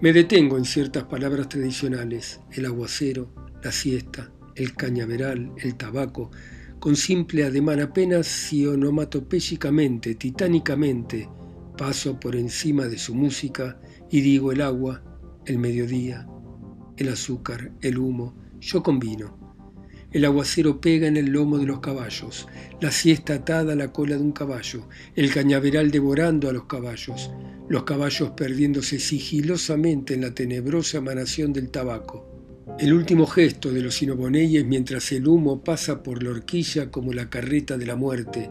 Me 0.00 0.12
detengo 0.12 0.56
en 0.56 0.64
ciertas 0.64 1.04
palabras 1.04 1.48
tradicionales, 1.48 2.40
el 2.52 2.66
aguacero, 2.66 3.34
la 3.64 3.72
siesta, 3.72 4.32
el 4.54 4.76
cañaveral, 4.76 5.50
el 5.58 5.74
tabaco, 5.74 6.30
con 6.78 6.94
simple 6.94 7.44
ademán 7.44 7.80
apenas 7.80 8.28
si 8.28 8.64
onomatopéyicamente, 8.64 10.14
titánicamente, 10.14 11.28
paso 11.76 12.20
por 12.20 12.36
encima 12.36 12.86
de 12.86 12.96
su 12.96 13.12
música 13.12 13.80
y 14.08 14.20
digo 14.20 14.52
el 14.52 14.60
agua, 14.60 15.02
el 15.46 15.58
mediodía, 15.58 16.28
el 17.00 17.08
azúcar, 17.08 17.72
el 17.80 17.98
humo, 17.98 18.34
yo 18.60 18.82
combino. 18.82 19.38
El 20.12 20.24
aguacero 20.24 20.80
pega 20.80 21.06
en 21.06 21.16
el 21.16 21.30
lomo 21.30 21.58
de 21.58 21.66
los 21.66 21.80
caballos, 21.80 22.46
la 22.80 22.90
siesta 22.90 23.34
atada 23.34 23.72
a 23.72 23.76
la 23.76 23.92
cola 23.92 24.16
de 24.16 24.22
un 24.22 24.32
caballo, 24.32 24.88
el 25.14 25.32
cañaveral 25.32 25.90
devorando 25.90 26.50
a 26.50 26.52
los 26.52 26.64
caballos, 26.64 27.30
los 27.68 27.84
caballos 27.84 28.30
perdiéndose 28.30 28.98
sigilosamente 28.98 30.14
en 30.14 30.22
la 30.22 30.34
tenebrosa 30.34 30.98
emanación 30.98 31.52
del 31.52 31.70
tabaco. 31.70 32.26
El 32.78 32.92
último 32.92 33.26
gesto 33.26 33.72
de 33.72 33.82
los 33.82 33.94
sinoboneyes 33.94 34.66
mientras 34.66 35.10
el 35.12 35.26
humo 35.26 35.62
pasa 35.62 36.02
por 36.02 36.22
la 36.22 36.30
horquilla 36.30 36.90
como 36.90 37.12
la 37.12 37.30
carreta 37.30 37.78
de 37.78 37.86
la 37.86 37.96
muerte, 37.96 38.50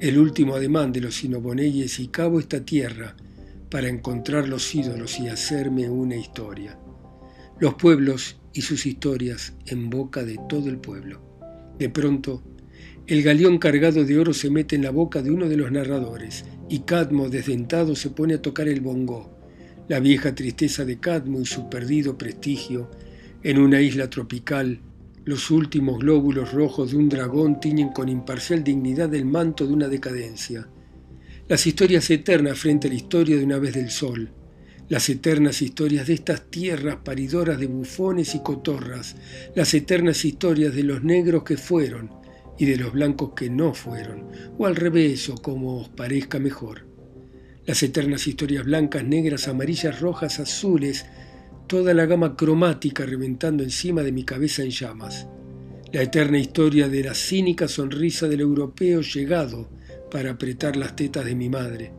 el 0.00 0.18
último 0.18 0.56
ademán 0.56 0.90
de 0.92 1.00
los 1.00 1.16
sinoboneyes 1.16 2.00
y 2.00 2.08
cabo 2.08 2.40
esta 2.40 2.64
tierra 2.64 3.14
para 3.70 3.88
encontrar 3.88 4.48
los 4.48 4.74
ídolos 4.74 5.20
y 5.20 5.28
hacerme 5.28 5.88
una 5.88 6.16
historia. 6.16 6.78
Los 7.60 7.74
pueblos 7.74 8.36
y 8.52 8.62
sus 8.62 8.84
historias 8.84 9.54
en 9.66 9.88
boca 9.88 10.24
de 10.24 10.38
todo 10.48 10.68
el 10.68 10.78
pueblo. 10.78 11.20
De 11.78 11.88
pronto, 11.88 12.42
el 13.06 13.22
galeón 13.22 13.58
cargado 13.58 14.04
de 14.04 14.18
oro 14.18 14.34
se 14.34 14.50
mete 14.50 14.74
en 14.76 14.82
la 14.82 14.90
boca 14.90 15.22
de 15.22 15.30
uno 15.30 15.48
de 15.48 15.56
los 15.56 15.70
narradores 15.70 16.44
y 16.68 16.80
Cadmo 16.80 17.28
desdentado 17.28 17.94
se 17.94 18.10
pone 18.10 18.34
a 18.34 18.42
tocar 18.42 18.66
el 18.66 18.80
bongó. 18.80 19.38
La 19.88 20.00
vieja 20.00 20.34
tristeza 20.34 20.84
de 20.84 20.98
Cadmo 20.98 21.40
y 21.40 21.44
su 21.44 21.68
perdido 21.68 22.18
prestigio 22.18 22.90
en 23.42 23.58
una 23.58 23.80
isla 23.80 24.08
tropical, 24.10 24.80
los 25.24 25.50
últimos 25.50 26.00
glóbulos 26.00 26.52
rojos 26.52 26.90
de 26.90 26.96
un 26.96 27.08
dragón 27.08 27.60
tiñen 27.60 27.90
con 27.90 28.08
imparcial 28.08 28.64
dignidad 28.64 29.14
el 29.14 29.26
manto 29.26 29.66
de 29.66 29.74
una 29.74 29.88
decadencia. 29.88 30.66
Las 31.46 31.66
historias 31.66 32.10
eternas 32.10 32.58
frente 32.58 32.88
a 32.88 32.90
la 32.90 32.96
historia 32.96 33.36
de 33.36 33.44
una 33.44 33.58
vez 33.58 33.74
del 33.74 33.90
sol, 33.90 34.30
las 34.88 35.08
eternas 35.08 35.62
historias 35.62 36.06
de 36.06 36.14
estas 36.14 36.50
tierras 36.50 36.96
paridoras 37.02 37.58
de 37.58 37.66
bufones 37.66 38.34
y 38.34 38.42
cotorras, 38.42 39.16
las 39.54 39.72
eternas 39.72 40.24
historias 40.24 40.74
de 40.74 40.82
los 40.82 41.02
negros 41.02 41.42
que 41.42 41.56
fueron 41.56 42.10
y 42.58 42.66
de 42.66 42.76
los 42.76 42.92
blancos 42.92 43.32
que 43.34 43.48
no 43.48 43.74
fueron, 43.74 44.28
o 44.58 44.66
al 44.66 44.76
revés, 44.76 45.28
o 45.30 45.36
como 45.36 45.80
os 45.80 45.88
parezca 45.88 46.38
mejor. 46.38 46.86
Las 47.64 47.82
eternas 47.82 48.26
historias 48.26 48.64
blancas, 48.64 49.04
negras, 49.04 49.48
amarillas, 49.48 50.00
rojas, 50.00 50.38
azules, 50.38 51.06
toda 51.66 51.94
la 51.94 52.04
gama 52.04 52.36
cromática 52.36 53.06
reventando 53.06 53.62
encima 53.62 54.02
de 54.02 54.12
mi 54.12 54.24
cabeza 54.24 54.62
en 54.62 54.70
llamas, 54.70 55.26
la 55.92 56.02
eterna 56.02 56.38
historia 56.38 56.88
de 56.88 57.04
la 57.04 57.14
cínica 57.14 57.68
sonrisa 57.68 58.28
del 58.28 58.40
europeo 58.40 59.00
llegado 59.00 59.70
para 60.10 60.32
apretar 60.32 60.76
las 60.76 60.94
tetas 60.94 61.24
de 61.24 61.34
mi 61.34 61.48
madre, 61.48 61.92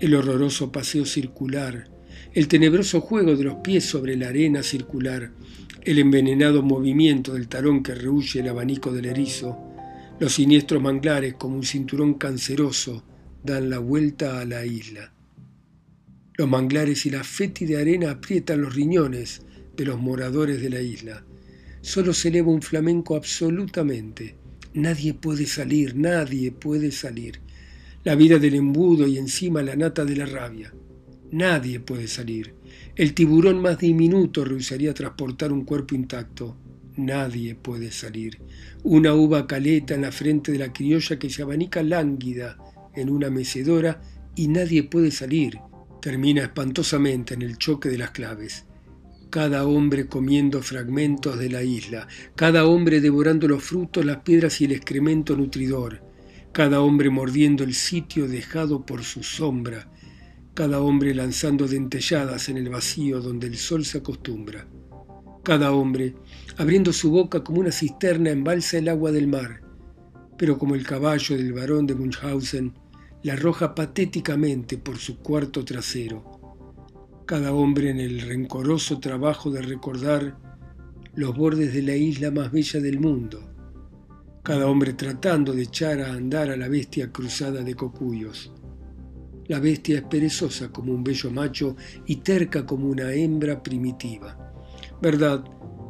el 0.00 0.14
horroroso 0.14 0.72
paseo 0.72 1.04
circular, 1.04 1.95
el 2.36 2.48
tenebroso 2.48 3.00
juego 3.00 3.34
de 3.34 3.44
los 3.44 3.54
pies 3.56 3.86
sobre 3.86 4.14
la 4.14 4.28
arena 4.28 4.62
circular, 4.62 5.30
el 5.82 5.98
envenenado 5.98 6.62
movimiento 6.62 7.32
del 7.32 7.48
tarón 7.48 7.82
que 7.82 7.94
rehuye 7.94 8.40
el 8.40 8.48
abanico 8.50 8.92
del 8.92 9.06
erizo, 9.06 9.56
los 10.20 10.34
siniestros 10.34 10.82
manglares 10.82 11.32
como 11.32 11.56
un 11.56 11.62
cinturón 11.62 12.12
canceroso 12.12 13.02
dan 13.42 13.70
la 13.70 13.78
vuelta 13.78 14.38
a 14.38 14.44
la 14.44 14.66
isla. 14.66 15.14
Los 16.34 16.46
manglares 16.46 17.06
y 17.06 17.10
la 17.10 17.24
fétida 17.24 17.80
arena 17.80 18.10
aprietan 18.10 18.60
los 18.60 18.74
riñones 18.74 19.40
de 19.74 19.86
los 19.86 19.98
moradores 19.98 20.60
de 20.60 20.68
la 20.68 20.82
isla. 20.82 21.24
Solo 21.80 22.12
se 22.12 22.28
eleva 22.28 22.52
un 22.52 22.60
flamenco 22.60 23.16
absolutamente. 23.16 24.36
Nadie 24.74 25.14
puede 25.14 25.46
salir, 25.46 25.96
nadie 25.96 26.52
puede 26.52 26.92
salir. 26.92 27.40
La 28.04 28.14
vida 28.14 28.38
del 28.38 28.56
embudo 28.56 29.06
y 29.06 29.16
encima 29.16 29.62
la 29.62 29.74
nata 29.74 30.04
de 30.04 30.16
la 30.16 30.26
rabia. 30.26 30.74
Nadie 31.32 31.80
puede 31.80 32.06
salir. 32.06 32.54
El 32.94 33.14
tiburón 33.14 33.60
más 33.60 33.78
diminuto 33.78 34.44
rehusaría 34.44 34.94
transportar 34.94 35.52
un 35.52 35.64
cuerpo 35.64 35.94
intacto. 35.94 36.56
Nadie 36.96 37.54
puede 37.54 37.90
salir. 37.90 38.38
Una 38.82 39.14
uva 39.14 39.46
caleta 39.46 39.94
en 39.94 40.02
la 40.02 40.12
frente 40.12 40.52
de 40.52 40.58
la 40.58 40.72
criolla 40.72 41.18
que 41.18 41.30
se 41.30 41.42
abanica 41.42 41.82
lánguida 41.82 42.56
en 42.94 43.10
una 43.10 43.28
mecedora 43.28 44.00
y 44.34 44.48
nadie 44.48 44.84
puede 44.84 45.10
salir 45.10 45.58
termina 46.06 46.42
espantosamente 46.42 47.34
en 47.34 47.42
el 47.42 47.58
choque 47.58 47.88
de 47.88 47.98
las 47.98 48.12
claves. 48.12 48.64
Cada 49.28 49.66
hombre 49.66 50.06
comiendo 50.06 50.62
fragmentos 50.62 51.36
de 51.36 51.50
la 51.50 51.64
isla, 51.64 52.06
cada 52.36 52.64
hombre 52.64 53.00
devorando 53.00 53.48
los 53.48 53.64
frutos, 53.64 54.04
las 54.04 54.18
piedras 54.18 54.60
y 54.60 54.66
el 54.66 54.72
excremento 54.72 55.36
nutridor, 55.36 56.04
cada 56.52 56.80
hombre 56.80 57.10
mordiendo 57.10 57.64
el 57.64 57.74
sitio 57.74 58.28
dejado 58.28 58.86
por 58.86 59.02
su 59.02 59.24
sombra, 59.24 59.90
cada 60.56 60.80
hombre 60.80 61.14
lanzando 61.14 61.68
dentelladas 61.68 62.48
en 62.48 62.56
el 62.56 62.70
vacío 62.70 63.20
donde 63.20 63.46
el 63.46 63.58
sol 63.58 63.84
se 63.84 63.98
acostumbra, 63.98 64.66
cada 65.44 65.70
hombre 65.72 66.14
abriendo 66.56 66.94
su 66.94 67.10
boca 67.10 67.44
como 67.44 67.60
una 67.60 67.70
cisterna 67.70 68.30
embalsa 68.30 68.78
el 68.78 68.88
agua 68.88 69.12
del 69.12 69.28
mar, 69.28 69.60
pero 70.38 70.56
como 70.56 70.74
el 70.74 70.86
caballo 70.86 71.36
del 71.36 71.52
barón 71.52 71.86
de 71.86 71.94
Munchausen, 71.94 72.72
la 73.22 73.34
arroja 73.34 73.74
patéticamente 73.74 74.78
por 74.78 74.96
su 74.96 75.18
cuarto 75.18 75.62
trasero. 75.62 76.24
Cada 77.26 77.52
hombre 77.52 77.90
en 77.90 78.00
el 78.00 78.22
rencoroso 78.22 78.98
trabajo 78.98 79.50
de 79.50 79.60
recordar 79.60 80.38
los 81.14 81.36
bordes 81.36 81.74
de 81.74 81.82
la 81.82 81.96
isla 81.96 82.30
más 82.30 82.50
bella 82.50 82.80
del 82.80 82.98
mundo. 82.98 83.42
Cada 84.42 84.68
hombre 84.68 84.94
tratando 84.94 85.52
de 85.52 85.64
echar 85.64 86.00
a 86.00 86.14
andar 86.14 86.48
a 86.48 86.56
la 86.56 86.68
bestia 86.68 87.12
cruzada 87.12 87.62
de 87.62 87.74
cocuyos. 87.74 88.54
La 89.48 89.60
bestia 89.60 89.98
es 89.98 90.04
perezosa 90.04 90.70
como 90.70 90.92
un 90.92 91.04
bello 91.04 91.30
macho 91.30 91.76
y 92.06 92.16
terca 92.16 92.66
como 92.66 92.88
una 92.88 93.12
hembra 93.12 93.62
primitiva. 93.62 94.36
Verdad, 95.00 95.44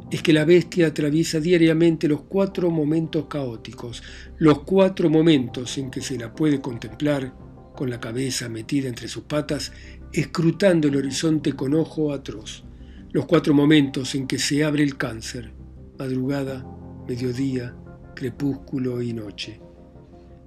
es 0.09 0.21
que 0.21 0.31
la 0.31 0.45
bestia 0.45 0.87
atraviesa 0.87 1.39
diariamente 1.39 2.07
los 2.07 2.21
cuatro 2.21 2.71
momentos 2.71 3.25
caóticos, 3.25 4.03
los 4.37 4.59
cuatro 4.59 5.09
momentos 5.09 5.77
en 5.77 5.91
que 5.91 6.01
se 6.01 6.17
la 6.17 6.33
puede 6.33 6.61
contemplar 6.61 7.33
con 7.75 7.89
la 7.89 7.99
cabeza 7.99 8.47
metida 8.47 8.87
entre 8.87 9.07
sus 9.07 9.23
patas, 9.23 9.73
escrutando 10.13 10.87
el 10.87 10.95
horizonte 10.95 11.53
con 11.53 11.73
ojo 11.73 12.13
atroz, 12.13 12.63
los 13.11 13.25
cuatro 13.25 13.53
momentos 13.53 14.15
en 14.15 14.27
que 14.27 14.39
se 14.39 14.63
abre 14.63 14.83
el 14.83 14.97
cáncer, 14.97 15.53
madrugada, 15.99 16.65
mediodía, 17.07 17.75
crepúsculo 18.15 19.01
y 19.01 19.13
noche. 19.13 19.59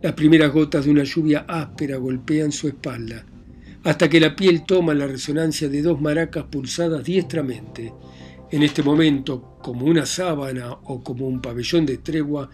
Las 0.03 0.15
primeras 0.15 0.51
gotas 0.51 0.87
de 0.87 0.91
una 0.91 1.05
lluvia 1.05 1.45
áspera 1.47 1.99
golpean 1.99 2.53
su 2.53 2.69
espalda, 2.69 3.23
hasta 3.85 4.09
que 4.09 4.19
la 4.19 4.35
piel 4.35 4.65
toma 4.65 4.95
la 4.95 5.07
resonancia 5.07 5.69
de 5.69 5.83
dos 5.83 6.01
maracas 6.01 6.45
pulsadas 6.45 7.05
diestramente. 7.05 7.93
En 8.51 8.63
este 8.63 8.83
momento, 8.83 9.59
como 9.63 9.85
una 9.85 10.07
sábana 10.07 10.73
o 10.73 11.03
como 11.03 11.29
un 11.29 11.43
pabellón 11.43 11.85
de 11.85 11.99
tregua, 11.99 12.49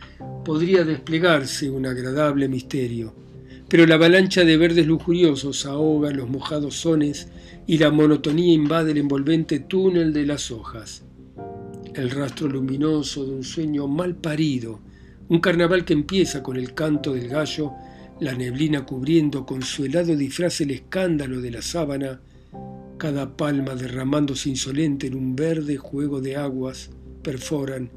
podría 0.45 0.83
desplegarse 0.83 1.71
un 1.71 1.87
agradable 1.87 2.49
misterio. 2.49 3.15
Pero 3.69 3.87
la 3.87 3.95
avalancha 3.95 4.45
de 4.45 4.57
verdes 4.57 4.87
lujuriosos 4.89 5.67
ahoga 5.67 6.11
los 6.11 6.29
mojados 6.29 6.75
sones 6.75 7.29
y 7.69 7.79
la 7.79 7.93
monotonía 7.93 8.55
invade 8.55 8.91
el 8.91 8.99
envolvente 8.99 9.61
túnel 9.61 10.13
de 10.13 10.27
las 10.27 10.51
hojas. 10.51 11.05
El 11.95 12.11
rastro 12.11 12.49
luminoso 12.49 13.25
de 13.25 13.35
un 13.35 13.45
sueño 13.45 13.87
mal 13.87 14.17
parido, 14.17 14.81
un 15.29 15.41
carnaval 15.41 15.85
que 15.85 15.93
empieza 15.93 16.43
con 16.43 16.57
el 16.57 16.75
canto 16.75 17.15
del 17.15 17.29
gallo 17.29 17.73
la 18.21 18.35
neblina 18.35 18.87
cubriendo 18.87 19.45
con 19.45 19.63
su 19.63 19.85
helado 19.85 20.17
disfraz 20.17 20.63
el 20.63 20.71
escándalo 20.71 21.41
de 21.41 21.51
la 21.51 21.61
sábana, 21.61 22.21
cada 22.97 23.37
palma 23.37 23.75
derramándose 23.75 24.49
insolente 24.49 25.07
en 25.07 25.15
un 25.15 25.37
verde 25.37 25.77
juego 25.77 26.23
de 26.23 26.37
aguas, 26.37 26.91
perforan, 27.23 27.91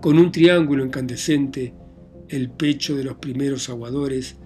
con 0.00 0.18
un 0.18 0.32
triángulo 0.32 0.84
incandescente, 0.84 1.74
el 2.28 2.50
pecho 2.50 2.96
de 2.96 3.04
los 3.04 3.16
primeros 3.16 3.68
aguadores, 3.68 4.36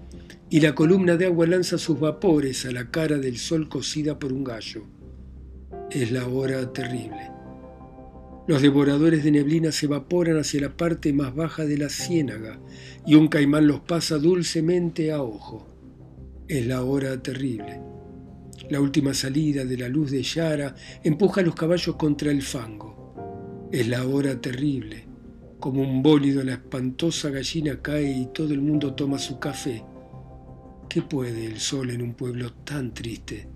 y 0.48 0.60
la 0.60 0.74
columna 0.74 1.16
de 1.16 1.26
agua 1.26 1.46
lanza 1.46 1.78
sus 1.78 2.00
vapores 2.00 2.66
a 2.66 2.72
la 2.72 2.90
cara 2.90 3.18
del 3.18 3.38
sol 3.38 3.68
cocida 3.68 4.18
por 4.18 4.32
un 4.32 4.42
gallo. 4.42 4.82
Es 5.92 6.10
la 6.10 6.26
hora 6.26 6.72
terrible. 6.72 7.39
Los 8.50 8.62
devoradores 8.62 9.22
de 9.22 9.30
neblina 9.30 9.70
se 9.70 9.86
evaporan 9.86 10.36
hacia 10.36 10.62
la 10.62 10.76
parte 10.76 11.12
más 11.12 11.32
baja 11.36 11.64
de 11.64 11.78
la 11.78 11.88
ciénaga 11.88 12.58
y 13.06 13.14
un 13.14 13.28
caimán 13.28 13.68
los 13.68 13.78
pasa 13.78 14.18
dulcemente 14.18 15.12
a 15.12 15.22
ojo. 15.22 15.68
Es 16.48 16.66
la 16.66 16.82
hora 16.82 17.22
terrible. 17.22 17.80
La 18.68 18.80
última 18.80 19.14
salida 19.14 19.64
de 19.64 19.76
la 19.76 19.88
luz 19.88 20.10
de 20.10 20.24
Yara 20.24 20.74
empuja 21.04 21.42
a 21.42 21.44
los 21.44 21.54
caballos 21.54 21.94
contra 21.94 22.32
el 22.32 22.42
fango. 22.42 23.68
Es 23.70 23.86
la 23.86 24.04
hora 24.04 24.40
terrible. 24.40 25.06
Como 25.60 25.82
un 25.82 26.02
bólido 26.02 26.42
la 26.42 26.54
espantosa 26.54 27.30
gallina 27.30 27.80
cae 27.80 28.10
y 28.10 28.26
todo 28.34 28.52
el 28.52 28.62
mundo 28.62 28.94
toma 28.94 29.20
su 29.20 29.38
café. 29.38 29.84
¿Qué 30.88 31.02
puede 31.02 31.46
el 31.46 31.60
sol 31.60 31.90
en 31.90 32.02
un 32.02 32.14
pueblo 32.14 32.52
tan 32.64 32.94
triste? 32.94 33.46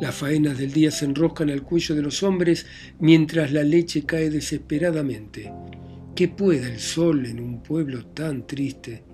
Las 0.00 0.14
faenas 0.14 0.58
del 0.58 0.72
día 0.72 0.90
se 0.90 1.04
enroscan 1.04 1.50
al 1.50 1.62
cuello 1.62 1.94
de 1.94 2.02
los 2.02 2.22
hombres 2.22 2.66
mientras 2.98 3.52
la 3.52 3.62
leche 3.62 4.04
cae 4.04 4.30
desesperadamente. 4.30 5.52
¿Qué 6.16 6.28
puede 6.28 6.72
el 6.72 6.80
sol 6.80 7.26
en 7.26 7.40
un 7.40 7.62
pueblo 7.62 8.06
tan 8.06 8.46
triste? 8.46 9.04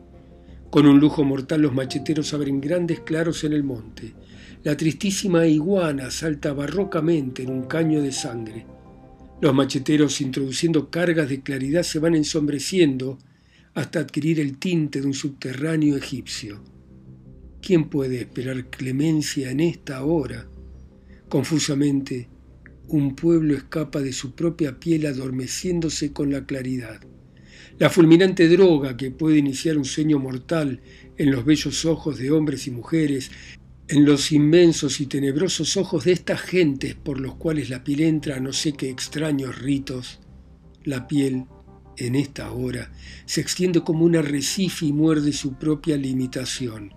Con 0.71 0.87
un 0.87 1.01
lujo 1.01 1.25
mortal 1.25 1.63
los 1.63 1.75
macheteros 1.75 2.33
abren 2.33 2.61
grandes 2.61 3.01
claros 3.01 3.43
en 3.45 3.53
el 3.53 3.65
monte. 3.65 4.15
La 4.63 4.77
tristísima 4.77 5.47
iguana 5.47 6.11
salta 6.11 6.53
barrocamente 6.53 7.43
en 7.43 7.51
un 7.51 7.63
caño 7.63 8.03
de 8.03 8.13
sangre. 8.13 8.67
Los 9.41 9.55
macheteros 9.55 10.21
introduciendo 10.21 10.91
cargas 10.91 11.29
de 11.29 11.43
claridad 11.43 11.83
se 11.83 11.99
van 11.99 12.15
ensombreciendo 12.15 13.19
hasta 13.75 14.01
adquirir 14.01 14.39
el 14.39 14.59
tinte 14.59 15.01
de 15.01 15.07
un 15.07 15.15
subterráneo 15.15 15.97
egipcio. 15.97 16.63
¿Quién 17.63 17.89
puede 17.89 18.21
esperar 18.21 18.67
clemencia 18.71 19.51
en 19.51 19.61
esta 19.61 20.05
hora? 20.05 20.50
Confusamente, 21.31 22.29
un 22.89 23.15
pueblo 23.15 23.55
escapa 23.55 24.01
de 24.01 24.13
su 24.13 24.35
propia 24.35 24.81
piel 24.81 25.07
adormeciéndose 25.07 26.13
con 26.13 26.33
la 26.33 26.45
claridad. 26.45 27.01
La 27.79 27.89
fulminante 27.89 28.49
droga 28.49 28.97
que 28.97 29.13
puede 29.13 29.39
iniciar 29.39 29.79
un 29.79 29.85
sueño 29.85 30.19
mortal 30.19 30.81
en 31.17 31.31
los 31.31 31.45
bellos 31.45 31.85
ojos 31.85 32.19
de 32.19 32.33
hombres 32.33 32.67
y 32.67 32.73
mujeres, 32.73 33.31
en 33.87 34.05
los 34.05 34.33
inmensos 34.33 35.01
y 35.01 35.07
tenebrosos 35.07 35.77
ojos 35.77 36.05
de 36.05 36.13
estas 36.13 36.41
gentes 36.41 36.97
por 36.97 37.21
los 37.21 37.37
cuales 37.37 37.71
la 37.71 37.85
piel 37.85 38.01
entra 38.01 38.39
a 38.39 38.41
no 38.41 38.53
sé 38.53 38.73
qué 38.73 38.91
extraños 38.91 39.57
ritos, 39.57 40.19
la 40.83 41.07
piel, 41.07 41.45
en 41.97 42.17
esta 42.17 42.51
hora, 42.51 42.91
se 43.25 43.41
extiende 43.41 43.83
como 43.83 44.05
un 44.05 44.17
arrecife 44.17 44.87
y 44.87 44.93
muerde 44.93 45.33
su 45.33 45.57
propia 45.57 45.97
limitación. 45.97 46.93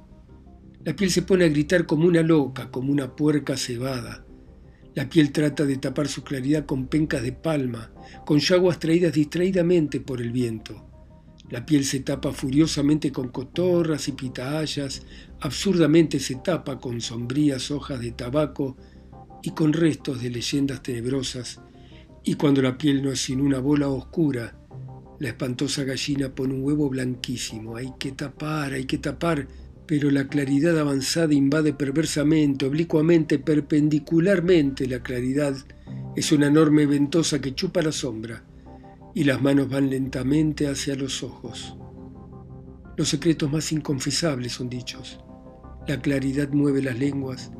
La 0.85 0.93
piel 0.93 1.11
se 1.11 1.21
pone 1.21 1.45
a 1.45 1.49
gritar 1.49 1.85
como 1.85 2.05
una 2.05 2.21
loca, 2.21 2.69
como 2.69 2.91
una 2.91 3.15
puerca 3.15 3.55
cebada. 3.55 4.22
La 4.95 5.09
piel 5.09 5.31
trata 5.31 5.65
de 5.65 5.77
tapar 5.77 6.07
su 6.07 6.23
claridad 6.23 6.65
con 6.65 6.87
pencas 6.87 7.23
de 7.23 7.31
palma, 7.31 7.91
con 8.25 8.39
yaguas 8.39 8.79
traídas 8.79 9.13
distraídamente 9.13 9.99
por 9.99 10.21
el 10.21 10.31
viento. 10.31 10.87
La 11.49 11.65
piel 11.65 11.83
se 11.83 11.99
tapa 12.01 12.31
furiosamente 12.31 13.11
con 13.11 13.29
cotorras 13.29 14.07
y 14.07 14.11
pitahayas, 14.11 15.03
absurdamente 15.41 16.19
se 16.19 16.35
tapa 16.35 16.79
con 16.79 17.01
sombrías 17.01 17.71
hojas 17.71 17.99
de 17.99 18.11
tabaco 18.11 18.77
y 19.41 19.51
con 19.51 19.73
restos 19.73 20.21
de 20.21 20.29
leyendas 20.29 20.83
tenebrosas. 20.83 21.59
Y 22.23 22.35
cuando 22.35 22.61
la 22.61 22.77
piel 22.77 23.03
no 23.03 23.11
es 23.11 23.19
sino 23.19 23.43
una 23.43 23.59
bola 23.59 23.89
oscura, 23.89 24.57
la 25.19 25.29
espantosa 25.29 25.83
gallina 25.83 26.33
pone 26.33 26.53
un 26.53 26.63
huevo 26.63 26.89
blanquísimo. 26.89 27.75
Hay 27.75 27.93
que 27.99 28.11
tapar, 28.11 28.73
hay 28.73 28.85
que 28.85 28.99
tapar 28.99 29.47
pero 29.85 30.09
la 30.11 30.27
claridad 30.27 30.79
avanzada 30.79 31.33
invade 31.33 31.73
perversamente, 31.73 32.65
oblicuamente, 32.65 33.39
perpendicularmente. 33.39 34.87
La 34.87 35.03
claridad 35.03 35.55
es 36.15 36.31
una 36.31 36.47
enorme 36.47 36.85
ventosa 36.85 37.41
que 37.41 37.53
chupa 37.53 37.81
la 37.81 37.91
sombra 37.91 38.45
y 39.13 39.25
las 39.25 39.41
manos 39.41 39.69
van 39.69 39.89
lentamente 39.89 40.67
hacia 40.67 40.95
los 40.95 41.21
ojos. 41.23 41.75
Los 42.95 43.09
secretos 43.09 43.51
más 43.51 43.71
inconfesables 43.71 44.53
son 44.53 44.69
dichos. 44.69 45.19
La 45.87 46.01
claridad 46.01 46.49
mueve 46.49 46.81
las 46.81 46.97
lenguas, 46.97 47.51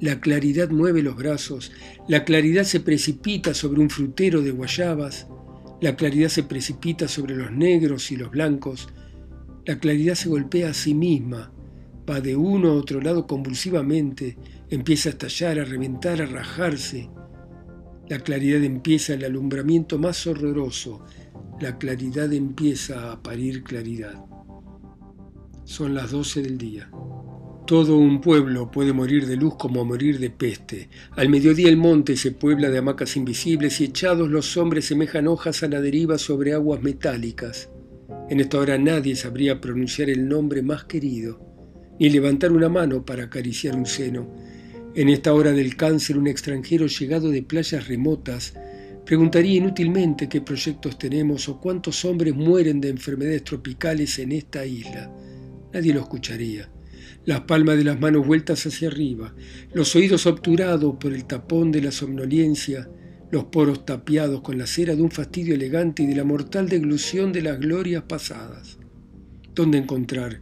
la 0.00 0.20
claridad 0.20 0.70
mueve 0.70 1.02
los 1.02 1.16
brazos, 1.16 1.72
la 2.06 2.24
claridad 2.24 2.64
se 2.64 2.80
precipita 2.80 3.54
sobre 3.54 3.80
un 3.80 3.90
frutero 3.90 4.40
de 4.42 4.52
guayabas, 4.52 5.26
la 5.80 5.96
claridad 5.96 6.28
se 6.28 6.44
precipita 6.44 7.08
sobre 7.08 7.34
los 7.36 7.50
negros 7.50 8.12
y 8.12 8.16
los 8.16 8.30
blancos, 8.30 8.88
la 9.64 9.78
claridad 9.78 10.14
se 10.14 10.28
golpea 10.28 10.70
a 10.70 10.74
sí 10.74 10.94
misma, 10.94 11.52
va 12.08 12.20
de 12.20 12.36
uno 12.36 12.70
a 12.70 12.74
otro 12.74 13.00
lado 13.00 13.26
convulsivamente, 13.26 14.36
empieza 14.70 15.08
a 15.08 15.12
estallar, 15.12 15.58
a 15.60 15.64
reventar, 15.64 16.20
a 16.20 16.26
rajarse. 16.26 17.10
La 18.08 18.18
claridad 18.18 18.62
empieza 18.62 19.14
el 19.14 19.24
alumbramiento 19.24 19.98
más 19.98 20.26
horroroso, 20.26 21.04
la 21.60 21.78
claridad 21.78 22.32
empieza 22.32 23.12
a 23.12 23.22
parir 23.22 23.62
claridad. 23.62 24.24
Son 25.64 25.94
las 25.94 26.10
doce 26.10 26.42
del 26.42 26.58
día. 26.58 26.90
Todo 27.66 27.96
un 27.96 28.20
pueblo 28.20 28.70
puede 28.70 28.92
morir 28.92 29.26
de 29.26 29.36
luz 29.36 29.54
como 29.56 29.84
morir 29.84 30.18
de 30.18 30.30
peste. 30.30 30.88
Al 31.12 31.28
mediodía 31.28 31.68
el 31.68 31.76
monte 31.76 32.16
se 32.16 32.32
puebla 32.32 32.68
de 32.68 32.78
hamacas 32.78 33.16
invisibles 33.16 33.80
y 33.80 33.84
echados 33.84 34.28
los 34.28 34.56
hombres 34.56 34.86
semejan 34.86 35.28
hojas 35.28 35.62
a 35.62 35.68
la 35.68 35.80
deriva 35.80 36.18
sobre 36.18 36.52
aguas 36.52 36.82
metálicas. 36.82 37.70
En 38.28 38.40
esta 38.40 38.58
hora 38.58 38.76
nadie 38.78 39.14
sabría 39.14 39.60
pronunciar 39.60 40.10
el 40.10 40.28
nombre 40.28 40.62
más 40.62 40.84
querido 40.84 41.51
ni 42.02 42.10
levantar 42.10 42.50
una 42.50 42.68
mano 42.68 43.06
para 43.06 43.22
acariciar 43.22 43.76
un 43.76 43.86
seno. 43.86 44.26
En 44.96 45.08
esta 45.08 45.32
hora 45.32 45.52
del 45.52 45.76
cáncer, 45.76 46.18
un 46.18 46.26
extranjero 46.26 46.88
llegado 46.88 47.30
de 47.30 47.44
playas 47.44 47.86
remotas 47.86 48.54
preguntaría 49.06 49.58
inútilmente 49.58 50.28
qué 50.28 50.40
proyectos 50.40 50.98
tenemos 50.98 51.48
o 51.48 51.60
cuántos 51.60 52.04
hombres 52.04 52.34
mueren 52.34 52.80
de 52.80 52.88
enfermedades 52.88 53.44
tropicales 53.44 54.18
en 54.18 54.32
esta 54.32 54.66
isla. 54.66 55.14
Nadie 55.72 55.94
lo 55.94 56.00
escucharía. 56.00 56.68
Las 57.24 57.42
palmas 57.42 57.76
de 57.76 57.84
las 57.84 58.00
manos 58.00 58.26
vueltas 58.26 58.66
hacia 58.66 58.88
arriba, 58.88 59.32
los 59.72 59.94
oídos 59.94 60.26
obturados 60.26 60.96
por 60.98 61.12
el 61.12 61.24
tapón 61.24 61.70
de 61.70 61.82
la 61.82 61.92
somnolencia, 61.92 62.88
los 63.30 63.44
poros 63.44 63.86
tapiados 63.86 64.40
con 64.40 64.58
la 64.58 64.66
cera 64.66 64.96
de 64.96 65.02
un 65.02 65.12
fastidio 65.12 65.54
elegante 65.54 66.02
y 66.02 66.06
de 66.06 66.16
la 66.16 66.24
mortal 66.24 66.68
deglución 66.68 67.32
de 67.32 67.42
las 67.42 67.60
glorias 67.60 68.02
pasadas. 68.08 68.76
¿Dónde 69.54 69.78
encontrar 69.78 70.40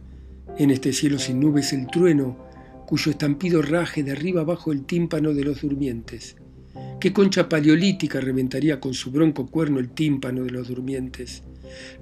en 0.63 0.71
este 0.71 0.93
cielo 0.93 1.17
sin 1.17 1.39
nubes 1.39 1.73
el 1.73 1.87
trueno, 1.87 2.37
cuyo 2.85 3.11
estampido 3.11 3.61
raje 3.61 4.03
de 4.03 4.11
arriba 4.11 4.41
abajo 4.41 4.71
el 4.71 4.85
tímpano 4.85 5.33
de 5.33 5.43
los 5.43 5.61
durmientes. 5.61 6.35
¿Qué 6.99 7.11
concha 7.11 7.49
paleolítica 7.49 8.21
reventaría 8.21 8.79
con 8.79 8.93
su 8.93 9.11
bronco 9.11 9.47
cuerno 9.47 9.79
el 9.79 9.89
tímpano 9.89 10.43
de 10.43 10.51
los 10.51 10.67
durmientes? 10.67 11.43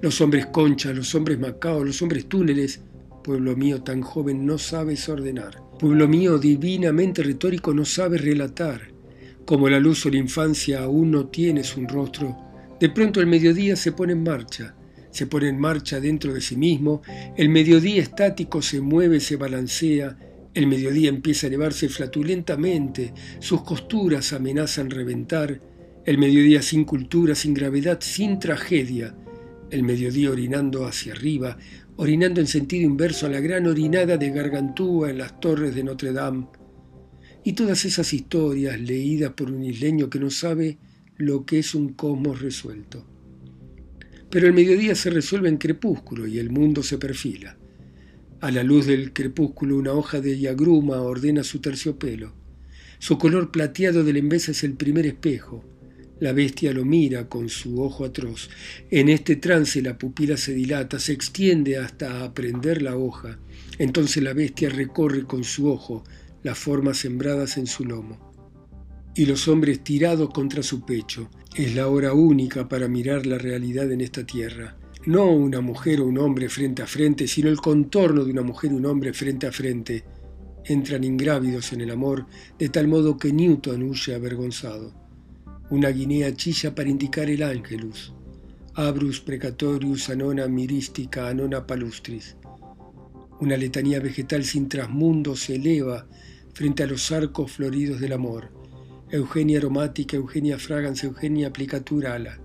Los 0.00 0.20
hombres 0.20 0.46
concha, 0.46 0.92
los 0.92 1.14
hombres 1.14 1.38
macao, 1.38 1.84
los 1.84 2.02
hombres 2.02 2.26
túneles, 2.26 2.82
pueblo 3.24 3.56
mío 3.56 3.82
tan 3.82 4.02
joven 4.02 4.44
no 4.44 4.58
sabes 4.58 5.08
ordenar. 5.08 5.62
Pueblo 5.78 6.06
mío 6.08 6.38
divinamente 6.38 7.22
retórico 7.22 7.72
no 7.72 7.84
sabes 7.84 8.20
relatar. 8.22 8.88
Como 9.44 9.68
la 9.68 9.80
luz 9.80 10.04
o 10.06 10.10
la 10.10 10.18
infancia 10.18 10.82
aún 10.82 11.10
no 11.10 11.26
tienes 11.26 11.76
un 11.76 11.88
rostro, 11.88 12.36
De 12.80 12.88
pronto 12.88 13.20
el 13.20 13.26
mediodía 13.26 13.76
se 13.76 13.92
pone 13.92 14.14
en 14.14 14.22
marcha, 14.22 14.74
se 15.10 15.26
pone 15.26 15.48
en 15.48 15.58
marcha 15.58 16.00
dentro 16.00 16.32
de 16.32 16.40
sí 16.40 16.56
mismo, 16.56 17.02
el 17.36 17.48
mediodía 17.48 18.02
estático 18.02 18.62
se 18.62 18.80
mueve, 18.80 19.20
se 19.20 19.36
balancea, 19.36 20.16
el 20.54 20.66
mediodía 20.66 21.08
empieza 21.08 21.46
a 21.46 21.48
elevarse 21.48 21.88
flatulentamente, 21.88 23.12
sus 23.38 23.62
costuras 23.62 24.32
amenazan 24.32 24.90
reventar, 24.90 25.60
el 26.04 26.18
mediodía 26.18 26.62
sin 26.62 26.84
cultura, 26.84 27.34
sin 27.34 27.54
gravedad, 27.54 27.98
sin 28.00 28.38
tragedia, 28.38 29.14
el 29.70 29.82
mediodía 29.82 30.30
orinando 30.30 30.86
hacia 30.86 31.12
arriba, 31.12 31.56
orinando 31.96 32.40
en 32.40 32.46
sentido 32.46 32.86
inverso 32.86 33.26
a 33.26 33.28
la 33.28 33.40
gran 33.40 33.66
orinada 33.66 34.16
de 34.16 34.30
Gargantúa 34.30 35.10
en 35.10 35.18
las 35.18 35.38
torres 35.38 35.74
de 35.74 35.84
Notre 35.84 36.12
Dame, 36.12 36.46
y 37.44 37.52
todas 37.52 37.84
esas 37.84 38.12
historias 38.12 38.80
leídas 38.80 39.32
por 39.32 39.50
un 39.50 39.64
isleño 39.64 40.10
que 40.10 40.18
no 40.18 40.30
sabe 40.30 40.78
lo 41.16 41.44
que 41.44 41.58
es 41.58 41.74
un 41.74 41.92
cosmos 41.92 42.40
resuelto. 42.40 43.09
Pero 44.30 44.46
el 44.46 44.52
mediodía 44.52 44.94
se 44.94 45.10
resuelve 45.10 45.48
en 45.48 45.58
crepúsculo 45.58 46.26
y 46.26 46.38
el 46.38 46.50
mundo 46.50 46.82
se 46.82 46.98
perfila. 46.98 47.56
A 48.40 48.50
la 48.50 48.62
luz 48.62 48.86
del 48.86 49.12
crepúsculo 49.12 49.76
una 49.76 49.92
hoja 49.92 50.20
de 50.20 50.38
yagruma 50.38 51.02
ordena 51.02 51.42
su 51.42 51.60
terciopelo. 51.60 52.32
Su 53.00 53.18
color 53.18 53.50
plateado 53.50 54.04
del 54.04 54.18
embés 54.18 54.48
es 54.48 54.62
el 54.62 54.74
primer 54.74 55.06
espejo. 55.06 55.64
La 56.20 56.32
bestia 56.32 56.72
lo 56.72 56.84
mira 56.84 57.28
con 57.28 57.48
su 57.48 57.82
ojo 57.82 58.04
atroz. 58.04 58.50
En 58.90 59.08
este 59.08 59.36
trance 59.36 59.82
la 59.82 59.98
pupila 59.98 60.36
se 60.36 60.54
dilata, 60.54 60.98
se 61.00 61.12
extiende 61.12 61.78
hasta 61.78 62.22
aprender 62.22 62.82
la 62.82 62.96
hoja. 62.96 63.38
Entonces 63.78 64.22
la 64.22 64.32
bestia 64.32 64.68
recorre 64.68 65.24
con 65.24 65.44
su 65.44 65.68
ojo 65.68 66.04
las 66.42 66.58
formas 66.58 66.98
sembradas 66.98 67.56
en 67.56 67.66
su 67.66 67.84
lomo. 67.84 68.29
Y 69.20 69.26
los 69.26 69.48
hombres 69.48 69.84
tirados 69.84 70.30
contra 70.30 70.62
su 70.62 70.80
pecho. 70.86 71.28
Es 71.54 71.74
la 71.74 71.88
hora 71.88 72.14
única 72.14 72.66
para 72.66 72.88
mirar 72.88 73.26
la 73.26 73.36
realidad 73.36 73.92
en 73.92 74.00
esta 74.00 74.24
tierra. 74.24 74.78
No 75.04 75.30
una 75.30 75.60
mujer 75.60 76.00
o 76.00 76.06
un 76.06 76.16
hombre 76.16 76.48
frente 76.48 76.80
a 76.80 76.86
frente, 76.86 77.28
sino 77.28 77.50
el 77.50 77.58
contorno 77.58 78.24
de 78.24 78.30
una 78.30 78.40
mujer 78.40 78.72
o 78.72 78.76
un 78.76 78.86
hombre 78.86 79.12
frente 79.12 79.46
a 79.46 79.52
frente. 79.52 80.04
Entran 80.64 81.04
ingrávidos 81.04 81.74
en 81.74 81.82
el 81.82 81.90
amor, 81.90 82.28
de 82.58 82.70
tal 82.70 82.88
modo 82.88 83.18
que 83.18 83.30
Newton 83.30 83.82
huye 83.82 84.14
avergonzado. 84.14 84.94
Una 85.68 85.90
guinea 85.90 86.34
chilla 86.34 86.74
para 86.74 86.88
indicar 86.88 87.28
el 87.28 87.42
ángelus. 87.42 88.14
Abrus 88.72 89.20
precatorius 89.20 90.08
anona 90.08 90.48
miristica 90.48 91.28
anona 91.28 91.66
palustris. 91.66 92.38
Una 93.38 93.58
letanía 93.58 94.00
vegetal 94.00 94.44
sin 94.44 94.70
trasmundo 94.70 95.36
se 95.36 95.56
eleva 95.56 96.08
frente 96.54 96.84
a 96.84 96.86
los 96.86 97.12
arcos 97.12 97.52
floridos 97.52 98.00
del 98.00 98.14
amor. 98.14 98.59
Eugenia 99.12 99.58
aromática, 99.58 100.16
Eugenia 100.16 100.56
fragans, 100.56 101.02
Eugenia 101.02 101.48
aplicatura 101.48 102.14
ala. 102.14 102.38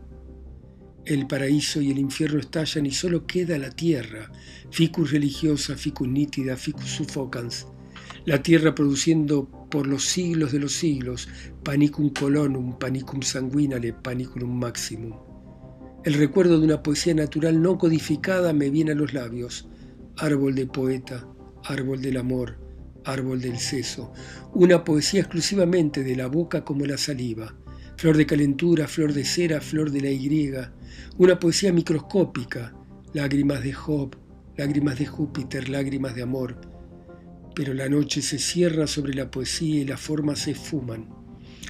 El 1.05 1.27
paraíso 1.27 1.79
y 1.79 1.91
el 1.91 1.99
infierno 1.99 2.39
estallan 2.39 2.87
y 2.87 2.91
solo 2.91 3.27
queda 3.27 3.59
la 3.59 3.69
tierra, 3.69 4.31
ficus 4.71 5.11
religiosa, 5.11 5.75
ficus 5.75 6.07
nítida, 6.07 6.57
ficus 6.57 6.85
suffocans. 6.85 7.67
La 8.25 8.41
tierra 8.41 8.73
produciendo 8.73 9.47
por 9.69 9.85
los 9.85 10.05
siglos 10.05 10.53
de 10.53 10.59
los 10.59 10.73
siglos, 10.73 11.29
panicum 11.63 12.09
colonum, 12.09 12.79
panicum 12.79 13.21
sanguinale, 13.21 13.93
panicum 13.93 14.49
maximum. 14.49 15.13
El 16.03 16.15
recuerdo 16.15 16.57
de 16.57 16.65
una 16.65 16.81
poesía 16.81 17.13
natural 17.13 17.61
no 17.61 17.77
codificada 17.77 18.53
me 18.53 18.71
viene 18.71 18.93
a 18.93 18.95
los 18.95 19.13
labios, 19.13 19.67
árbol 20.17 20.55
de 20.55 20.65
poeta, 20.65 21.27
árbol 21.63 22.01
del 22.01 22.17
amor, 22.17 22.64
árbol 23.05 23.41
del 23.41 23.59
seso, 23.59 24.11
una 24.53 24.83
poesía 24.83 25.21
exclusivamente 25.21 26.03
de 26.03 26.15
la 26.15 26.27
boca 26.27 26.63
como 26.63 26.85
la 26.85 26.97
saliva, 26.97 27.55
flor 27.97 28.17
de 28.17 28.25
calentura, 28.25 28.87
flor 28.87 29.13
de 29.13 29.25
cera, 29.25 29.61
flor 29.61 29.91
de 29.91 30.01
la 30.01 30.09
Y, 30.09 30.51
una 31.17 31.39
poesía 31.39 31.71
microscópica, 31.71 32.73
lágrimas 33.13 33.63
de 33.63 33.73
Job, 33.73 34.15
lágrimas 34.57 34.99
de 34.99 35.05
Júpiter, 35.05 35.69
lágrimas 35.69 36.15
de 36.15 36.23
amor. 36.23 36.59
Pero 37.55 37.73
la 37.73 37.87
noche 37.87 38.21
se 38.21 38.37
cierra 38.37 38.87
sobre 38.87 39.13
la 39.13 39.31
poesía 39.31 39.81
y 39.81 39.85
las 39.85 40.01
formas 40.01 40.39
se 40.39 40.51
esfuman. 40.51 41.09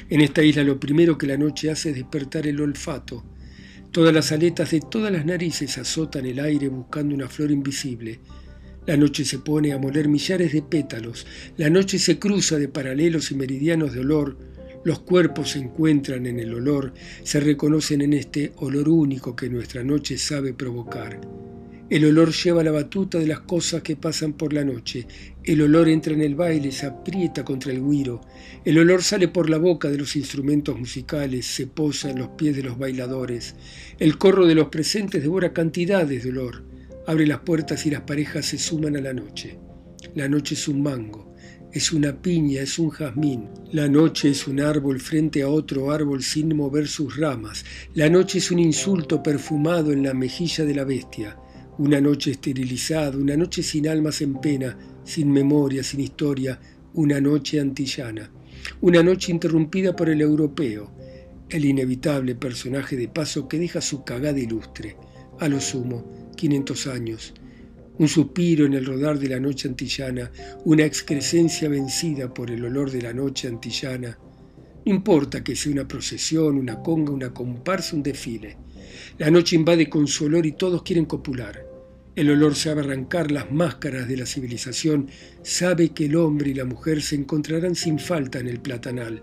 En 0.09 0.21
esta 0.21 0.43
isla 0.43 0.63
lo 0.63 0.79
primero 0.79 1.17
que 1.17 1.27
la 1.27 1.37
noche 1.37 1.69
hace 1.69 1.89
es 1.89 1.95
despertar 1.95 2.47
el 2.47 2.61
olfato. 2.61 3.23
Todas 3.91 4.13
las 4.13 4.31
aletas 4.31 4.71
de 4.71 4.81
todas 4.81 5.11
las 5.11 5.25
narices 5.25 5.77
azotan 5.77 6.25
el 6.25 6.39
aire 6.39 6.67
buscando 6.67 7.15
una 7.15 7.29
flor 7.29 7.51
invisible. 7.51 8.19
La 8.85 8.97
noche 8.97 9.25
se 9.25 9.39
pone 9.39 9.73
a 9.73 9.79
moler 9.79 10.07
millares 10.07 10.53
de 10.53 10.61
pétalos, 10.61 11.25
la 11.57 11.69
noche 11.69 11.97
se 11.97 12.19
cruza 12.19 12.57
de 12.59 12.67
paralelos 12.67 13.31
y 13.31 13.35
meridianos 13.35 13.93
de 13.93 14.01
olor, 14.01 14.37
los 14.83 14.99
cuerpos 14.99 15.51
se 15.51 15.59
encuentran 15.59 16.27
en 16.27 16.39
el 16.39 16.53
olor, 16.53 16.93
se 17.23 17.39
reconocen 17.39 18.01
en 18.01 18.13
este 18.13 18.51
olor 18.57 18.87
único 18.87 19.35
que 19.35 19.49
nuestra 19.49 19.83
noche 19.83 20.19
sabe 20.19 20.53
provocar. 20.53 21.19
El 21.89 22.05
olor 22.05 22.31
lleva 22.31 22.63
la 22.63 22.71
batuta 22.71 23.17
de 23.17 23.27
las 23.27 23.41
cosas 23.41 23.81
que 23.81 23.95
pasan 23.95 24.33
por 24.33 24.53
la 24.53 24.63
noche. 24.63 25.07
El 25.43 25.61
olor 25.61 25.87
entra 25.87 26.13
en 26.13 26.21
el 26.21 26.35
baile, 26.35 26.71
se 26.71 26.87
aprieta 26.87 27.45
contra 27.45 27.71
el 27.71 27.83
guiro. 27.83 28.21
El 28.63 28.79
olor 28.79 29.03
sale 29.03 29.27
por 29.27 29.51
la 29.51 29.57
boca 29.57 29.89
de 29.89 29.97
los 29.97 30.15
instrumentos 30.15 30.77
musicales, 30.77 31.45
se 31.45 31.67
posa 31.67 32.09
en 32.09 32.19
los 32.19 32.29
pies 32.29 32.55
de 32.55 32.63
los 32.63 32.79
bailadores. 32.79 33.55
El 33.99 34.17
corro 34.17 34.47
de 34.47 34.55
los 34.55 34.69
presentes 34.69 35.21
devora 35.21 35.53
cantidades 35.53 36.23
de 36.23 36.29
olor. 36.29 36.74
Abre 37.07 37.27
las 37.27 37.41
puertas 37.41 37.85
y 37.85 37.91
las 37.91 38.01
parejas 38.01 38.47
se 38.47 38.57
suman 38.57 38.95
a 38.95 39.01
la 39.01 39.13
noche. 39.13 39.59
La 40.15 40.27
noche 40.27 40.55
es 40.55 40.67
un 40.67 40.81
mango, 40.81 41.35
es 41.71 41.91
una 41.93 42.19
piña, 42.19 42.61
es 42.61 42.79
un 42.79 42.89
jazmín. 42.89 43.49
La 43.71 43.87
noche 43.87 44.31
es 44.31 44.47
un 44.47 44.59
árbol 44.59 44.99
frente 44.99 45.43
a 45.43 45.49
otro 45.49 45.91
árbol 45.91 46.23
sin 46.23 46.55
mover 46.55 46.87
sus 46.87 47.17
ramas. 47.17 47.63
La 47.93 48.09
noche 48.09 48.39
es 48.39 48.49
un 48.49 48.57
insulto 48.57 49.21
perfumado 49.21 49.91
en 49.91 50.01
la 50.01 50.15
mejilla 50.15 50.65
de 50.65 50.73
la 50.73 50.83
bestia. 50.83 51.37
Una 51.77 52.01
noche 52.01 52.31
esterilizada, 52.31 53.15
una 53.17 53.37
noche 53.37 53.61
sin 53.61 53.87
almas 53.87 54.21
en 54.21 54.41
pena, 54.41 54.75
sin 55.03 55.31
memoria, 55.31 55.83
sin 55.83 55.99
historia, 55.99 56.59
una 56.95 57.21
noche 57.21 57.59
antillana. 57.59 58.31
Una 58.81 59.03
noche 59.03 59.31
interrumpida 59.31 59.95
por 59.95 60.09
el 60.09 60.21
europeo, 60.21 60.91
el 61.49 61.65
inevitable 61.65 62.33
personaje 62.33 62.95
de 62.95 63.09
paso 63.09 63.47
que 63.47 63.59
deja 63.59 63.79
su 63.79 64.03
cagada 64.03 64.39
ilustre, 64.39 64.97
a 65.39 65.47
lo 65.47 65.59
sumo, 65.59 66.31
500 66.35 66.87
años, 66.87 67.33
un 67.97 68.07
suspiro 68.07 68.65
en 68.65 68.73
el 68.73 68.85
rodar 68.85 69.17
de 69.19 69.29
la 69.29 69.39
noche 69.39 69.67
antillana, 69.67 70.31
una 70.65 70.83
excrescencia 70.83 71.69
vencida 71.69 72.33
por 72.33 72.51
el 72.51 72.65
olor 72.65 72.91
de 72.91 73.01
la 73.01 73.13
noche 73.13 73.47
antillana. 73.47 74.17
No 74.85 74.93
importa 74.93 75.43
que 75.43 75.55
sea 75.55 75.71
una 75.71 75.87
procesión, 75.87 76.57
una 76.57 76.81
conga, 76.81 77.11
una 77.11 77.33
comparsa, 77.33 77.95
un 77.95 78.03
desfile. 78.03 78.57
La 79.17 79.31
noche 79.31 79.55
invade 79.55 79.89
con 79.89 80.07
su 80.07 80.25
olor 80.25 80.45
y 80.45 80.53
todos 80.53 80.83
quieren 80.83 81.05
copular. 81.05 81.65
El 82.15 82.29
olor 82.29 82.55
sabe 82.55 82.81
arrancar 82.81 83.31
las 83.31 83.51
máscaras 83.51 84.07
de 84.07 84.17
la 84.17 84.25
civilización, 84.25 85.09
sabe 85.41 85.89
que 85.89 86.05
el 86.05 86.15
hombre 86.15 86.51
y 86.51 86.53
la 86.53 86.63
mujer 86.65 87.01
se 87.01 87.15
encontrarán 87.15 87.75
sin 87.75 87.99
falta 87.99 88.39
en 88.39 88.47
el 88.47 88.61
platanal. 88.61 89.21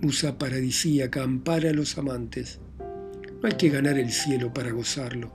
Musa 0.00 0.38
paradisíaca 0.38 1.22
ampara 1.22 1.70
a 1.70 1.72
los 1.72 1.98
amantes. 1.98 2.60
No 3.42 3.48
hay 3.48 3.56
que 3.56 3.70
ganar 3.70 3.98
el 3.98 4.12
cielo 4.12 4.54
para 4.54 4.70
gozarlo. 4.70 5.32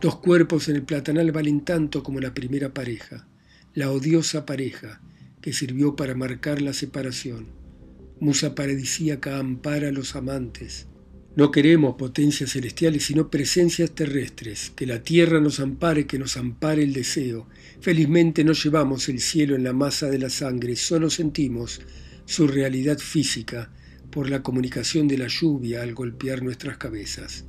Dos 0.00 0.16
cuerpos 0.16 0.70
en 0.70 0.76
el 0.76 0.82
platanal 0.82 1.30
valen 1.30 1.60
tanto 1.60 2.02
como 2.02 2.18
la 2.18 2.32
primera 2.32 2.72
pareja, 2.72 3.28
la 3.74 3.90
odiosa 3.90 4.46
pareja 4.46 5.02
que 5.42 5.52
sirvió 5.52 5.94
para 5.94 6.14
marcar 6.14 6.62
la 6.62 6.72
separación. 6.72 7.48
Musa 8.18 8.54
paradisíaca 8.54 9.38
ampara 9.38 9.88
a 9.88 9.92
los 9.92 10.16
amantes. 10.16 10.86
No 11.36 11.50
queremos 11.50 11.96
potencias 11.96 12.52
celestiales, 12.52 13.04
sino 13.04 13.28
presencias 13.28 13.90
terrestres. 13.90 14.72
Que 14.74 14.86
la 14.86 15.02
tierra 15.02 15.38
nos 15.38 15.60
ampare, 15.60 16.06
que 16.06 16.18
nos 16.18 16.38
ampare 16.38 16.82
el 16.82 16.94
deseo. 16.94 17.46
Felizmente 17.80 18.42
no 18.42 18.52
llevamos 18.52 19.10
el 19.10 19.20
cielo 19.20 19.54
en 19.54 19.64
la 19.64 19.74
masa 19.74 20.08
de 20.08 20.18
la 20.18 20.30
sangre, 20.30 20.76
solo 20.76 21.10
sentimos 21.10 21.82
su 22.24 22.46
realidad 22.46 22.98
física 22.98 23.70
por 24.14 24.30
la 24.30 24.44
comunicación 24.44 25.08
de 25.08 25.18
la 25.18 25.26
lluvia 25.26 25.82
al 25.82 25.92
golpear 25.92 26.40
nuestras 26.40 26.78
cabezas. 26.78 27.46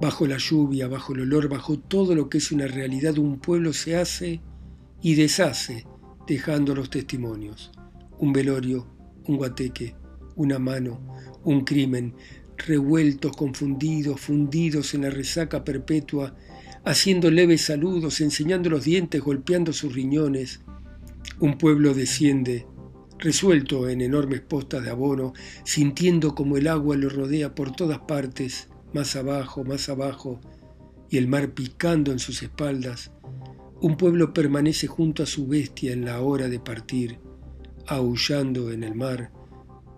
Bajo 0.00 0.28
la 0.28 0.36
lluvia, 0.36 0.86
bajo 0.86 1.12
el 1.12 1.22
olor, 1.22 1.48
bajo 1.48 1.76
todo 1.76 2.14
lo 2.14 2.28
que 2.28 2.38
es 2.38 2.52
una 2.52 2.68
realidad, 2.68 3.18
un 3.18 3.40
pueblo 3.40 3.72
se 3.72 3.96
hace 3.96 4.40
y 5.02 5.16
deshace, 5.16 5.84
dejando 6.24 6.72
los 6.72 6.88
testimonios. 6.88 7.72
Un 8.20 8.32
velorio, 8.32 8.86
un 9.26 9.38
guateque, 9.38 9.96
una 10.36 10.60
mano, 10.60 11.00
un 11.42 11.64
crimen, 11.64 12.14
revueltos, 12.56 13.36
confundidos, 13.36 14.20
fundidos 14.20 14.94
en 14.94 15.02
la 15.02 15.10
resaca 15.10 15.64
perpetua, 15.64 16.36
haciendo 16.84 17.28
leves 17.28 17.62
saludos, 17.62 18.20
enseñando 18.20 18.70
los 18.70 18.84
dientes, 18.84 19.20
golpeando 19.20 19.72
sus 19.72 19.92
riñones. 19.92 20.60
Un 21.40 21.58
pueblo 21.58 21.92
desciende, 21.92 22.66
resuelto 23.18 23.88
en 23.88 24.00
enormes 24.00 24.40
postas 24.40 24.82
de 24.82 24.90
abono, 24.90 25.32
sintiendo 25.64 26.34
como 26.34 26.56
el 26.56 26.68
agua 26.68 26.96
lo 26.96 27.08
rodea 27.08 27.54
por 27.54 27.74
todas 27.74 28.00
partes, 28.00 28.68
más 28.92 29.16
abajo, 29.16 29.64
más 29.64 29.88
abajo, 29.88 30.40
y 31.08 31.18
el 31.18 31.28
mar 31.28 31.52
picando 31.54 32.12
en 32.12 32.18
sus 32.18 32.42
espaldas, 32.42 33.12
un 33.80 33.96
pueblo 33.96 34.32
permanece 34.32 34.86
junto 34.86 35.22
a 35.22 35.26
su 35.26 35.46
bestia 35.46 35.92
en 35.92 36.04
la 36.04 36.20
hora 36.20 36.48
de 36.48 36.58
partir, 36.58 37.18
aullando 37.86 38.72
en 38.72 38.82
el 38.82 38.94
mar, 38.94 39.30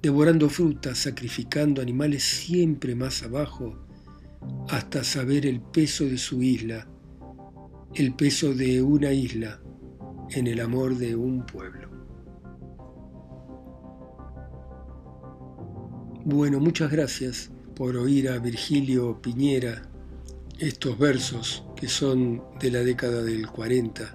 devorando 0.02 0.48
frutas, 0.48 0.98
sacrificando 0.98 1.80
animales 1.80 2.24
siempre 2.24 2.94
más 2.94 3.22
abajo, 3.22 3.78
hasta 4.68 5.04
saber 5.04 5.46
el 5.46 5.60
peso 5.60 6.04
de 6.04 6.18
su 6.18 6.42
isla, 6.42 6.88
el 7.94 8.14
peso 8.14 8.54
de 8.54 8.82
una 8.82 9.12
isla 9.12 9.60
en 10.30 10.46
el 10.46 10.60
amor 10.60 10.96
de 10.96 11.16
un 11.16 11.44
pueblo. 11.46 11.87
Bueno, 16.30 16.60
muchas 16.60 16.90
gracias 16.92 17.50
por 17.74 17.96
oír 17.96 18.28
a 18.28 18.38
Virgilio 18.38 19.18
Piñera 19.22 19.88
estos 20.58 20.98
versos 20.98 21.64
que 21.74 21.88
son 21.88 22.42
de 22.60 22.70
la 22.70 22.80
década 22.80 23.22
del 23.22 23.46
40. 23.48 24.14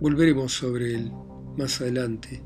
Volveremos 0.00 0.50
sobre 0.54 0.94
él 0.94 1.12
más 1.58 1.82
adelante. 1.82 2.42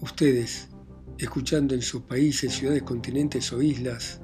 Ustedes, 0.00 0.68
escuchando 1.16 1.76
en 1.76 1.82
sus 1.82 2.02
países, 2.02 2.52
ciudades, 2.52 2.82
continentes 2.82 3.52
o 3.52 3.62
islas, 3.62 4.20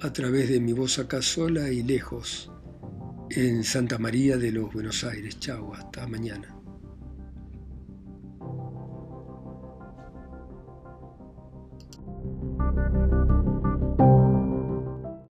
a 0.00 0.10
través 0.14 0.48
de 0.48 0.58
mi 0.58 0.72
voz 0.72 0.98
acá 0.98 1.20
sola 1.20 1.70
y 1.70 1.82
lejos, 1.82 2.50
en 3.28 3.62
Santa 3.62 3.98
María 3.98 4.38
de 4.38 4.52
los 4.52 4.72
Buenos 4.72 5.04
Aires. 5.04 5.38
Chau, 5.38 5.74
hasta 5.74 6.06
mañana. 6.06 6.59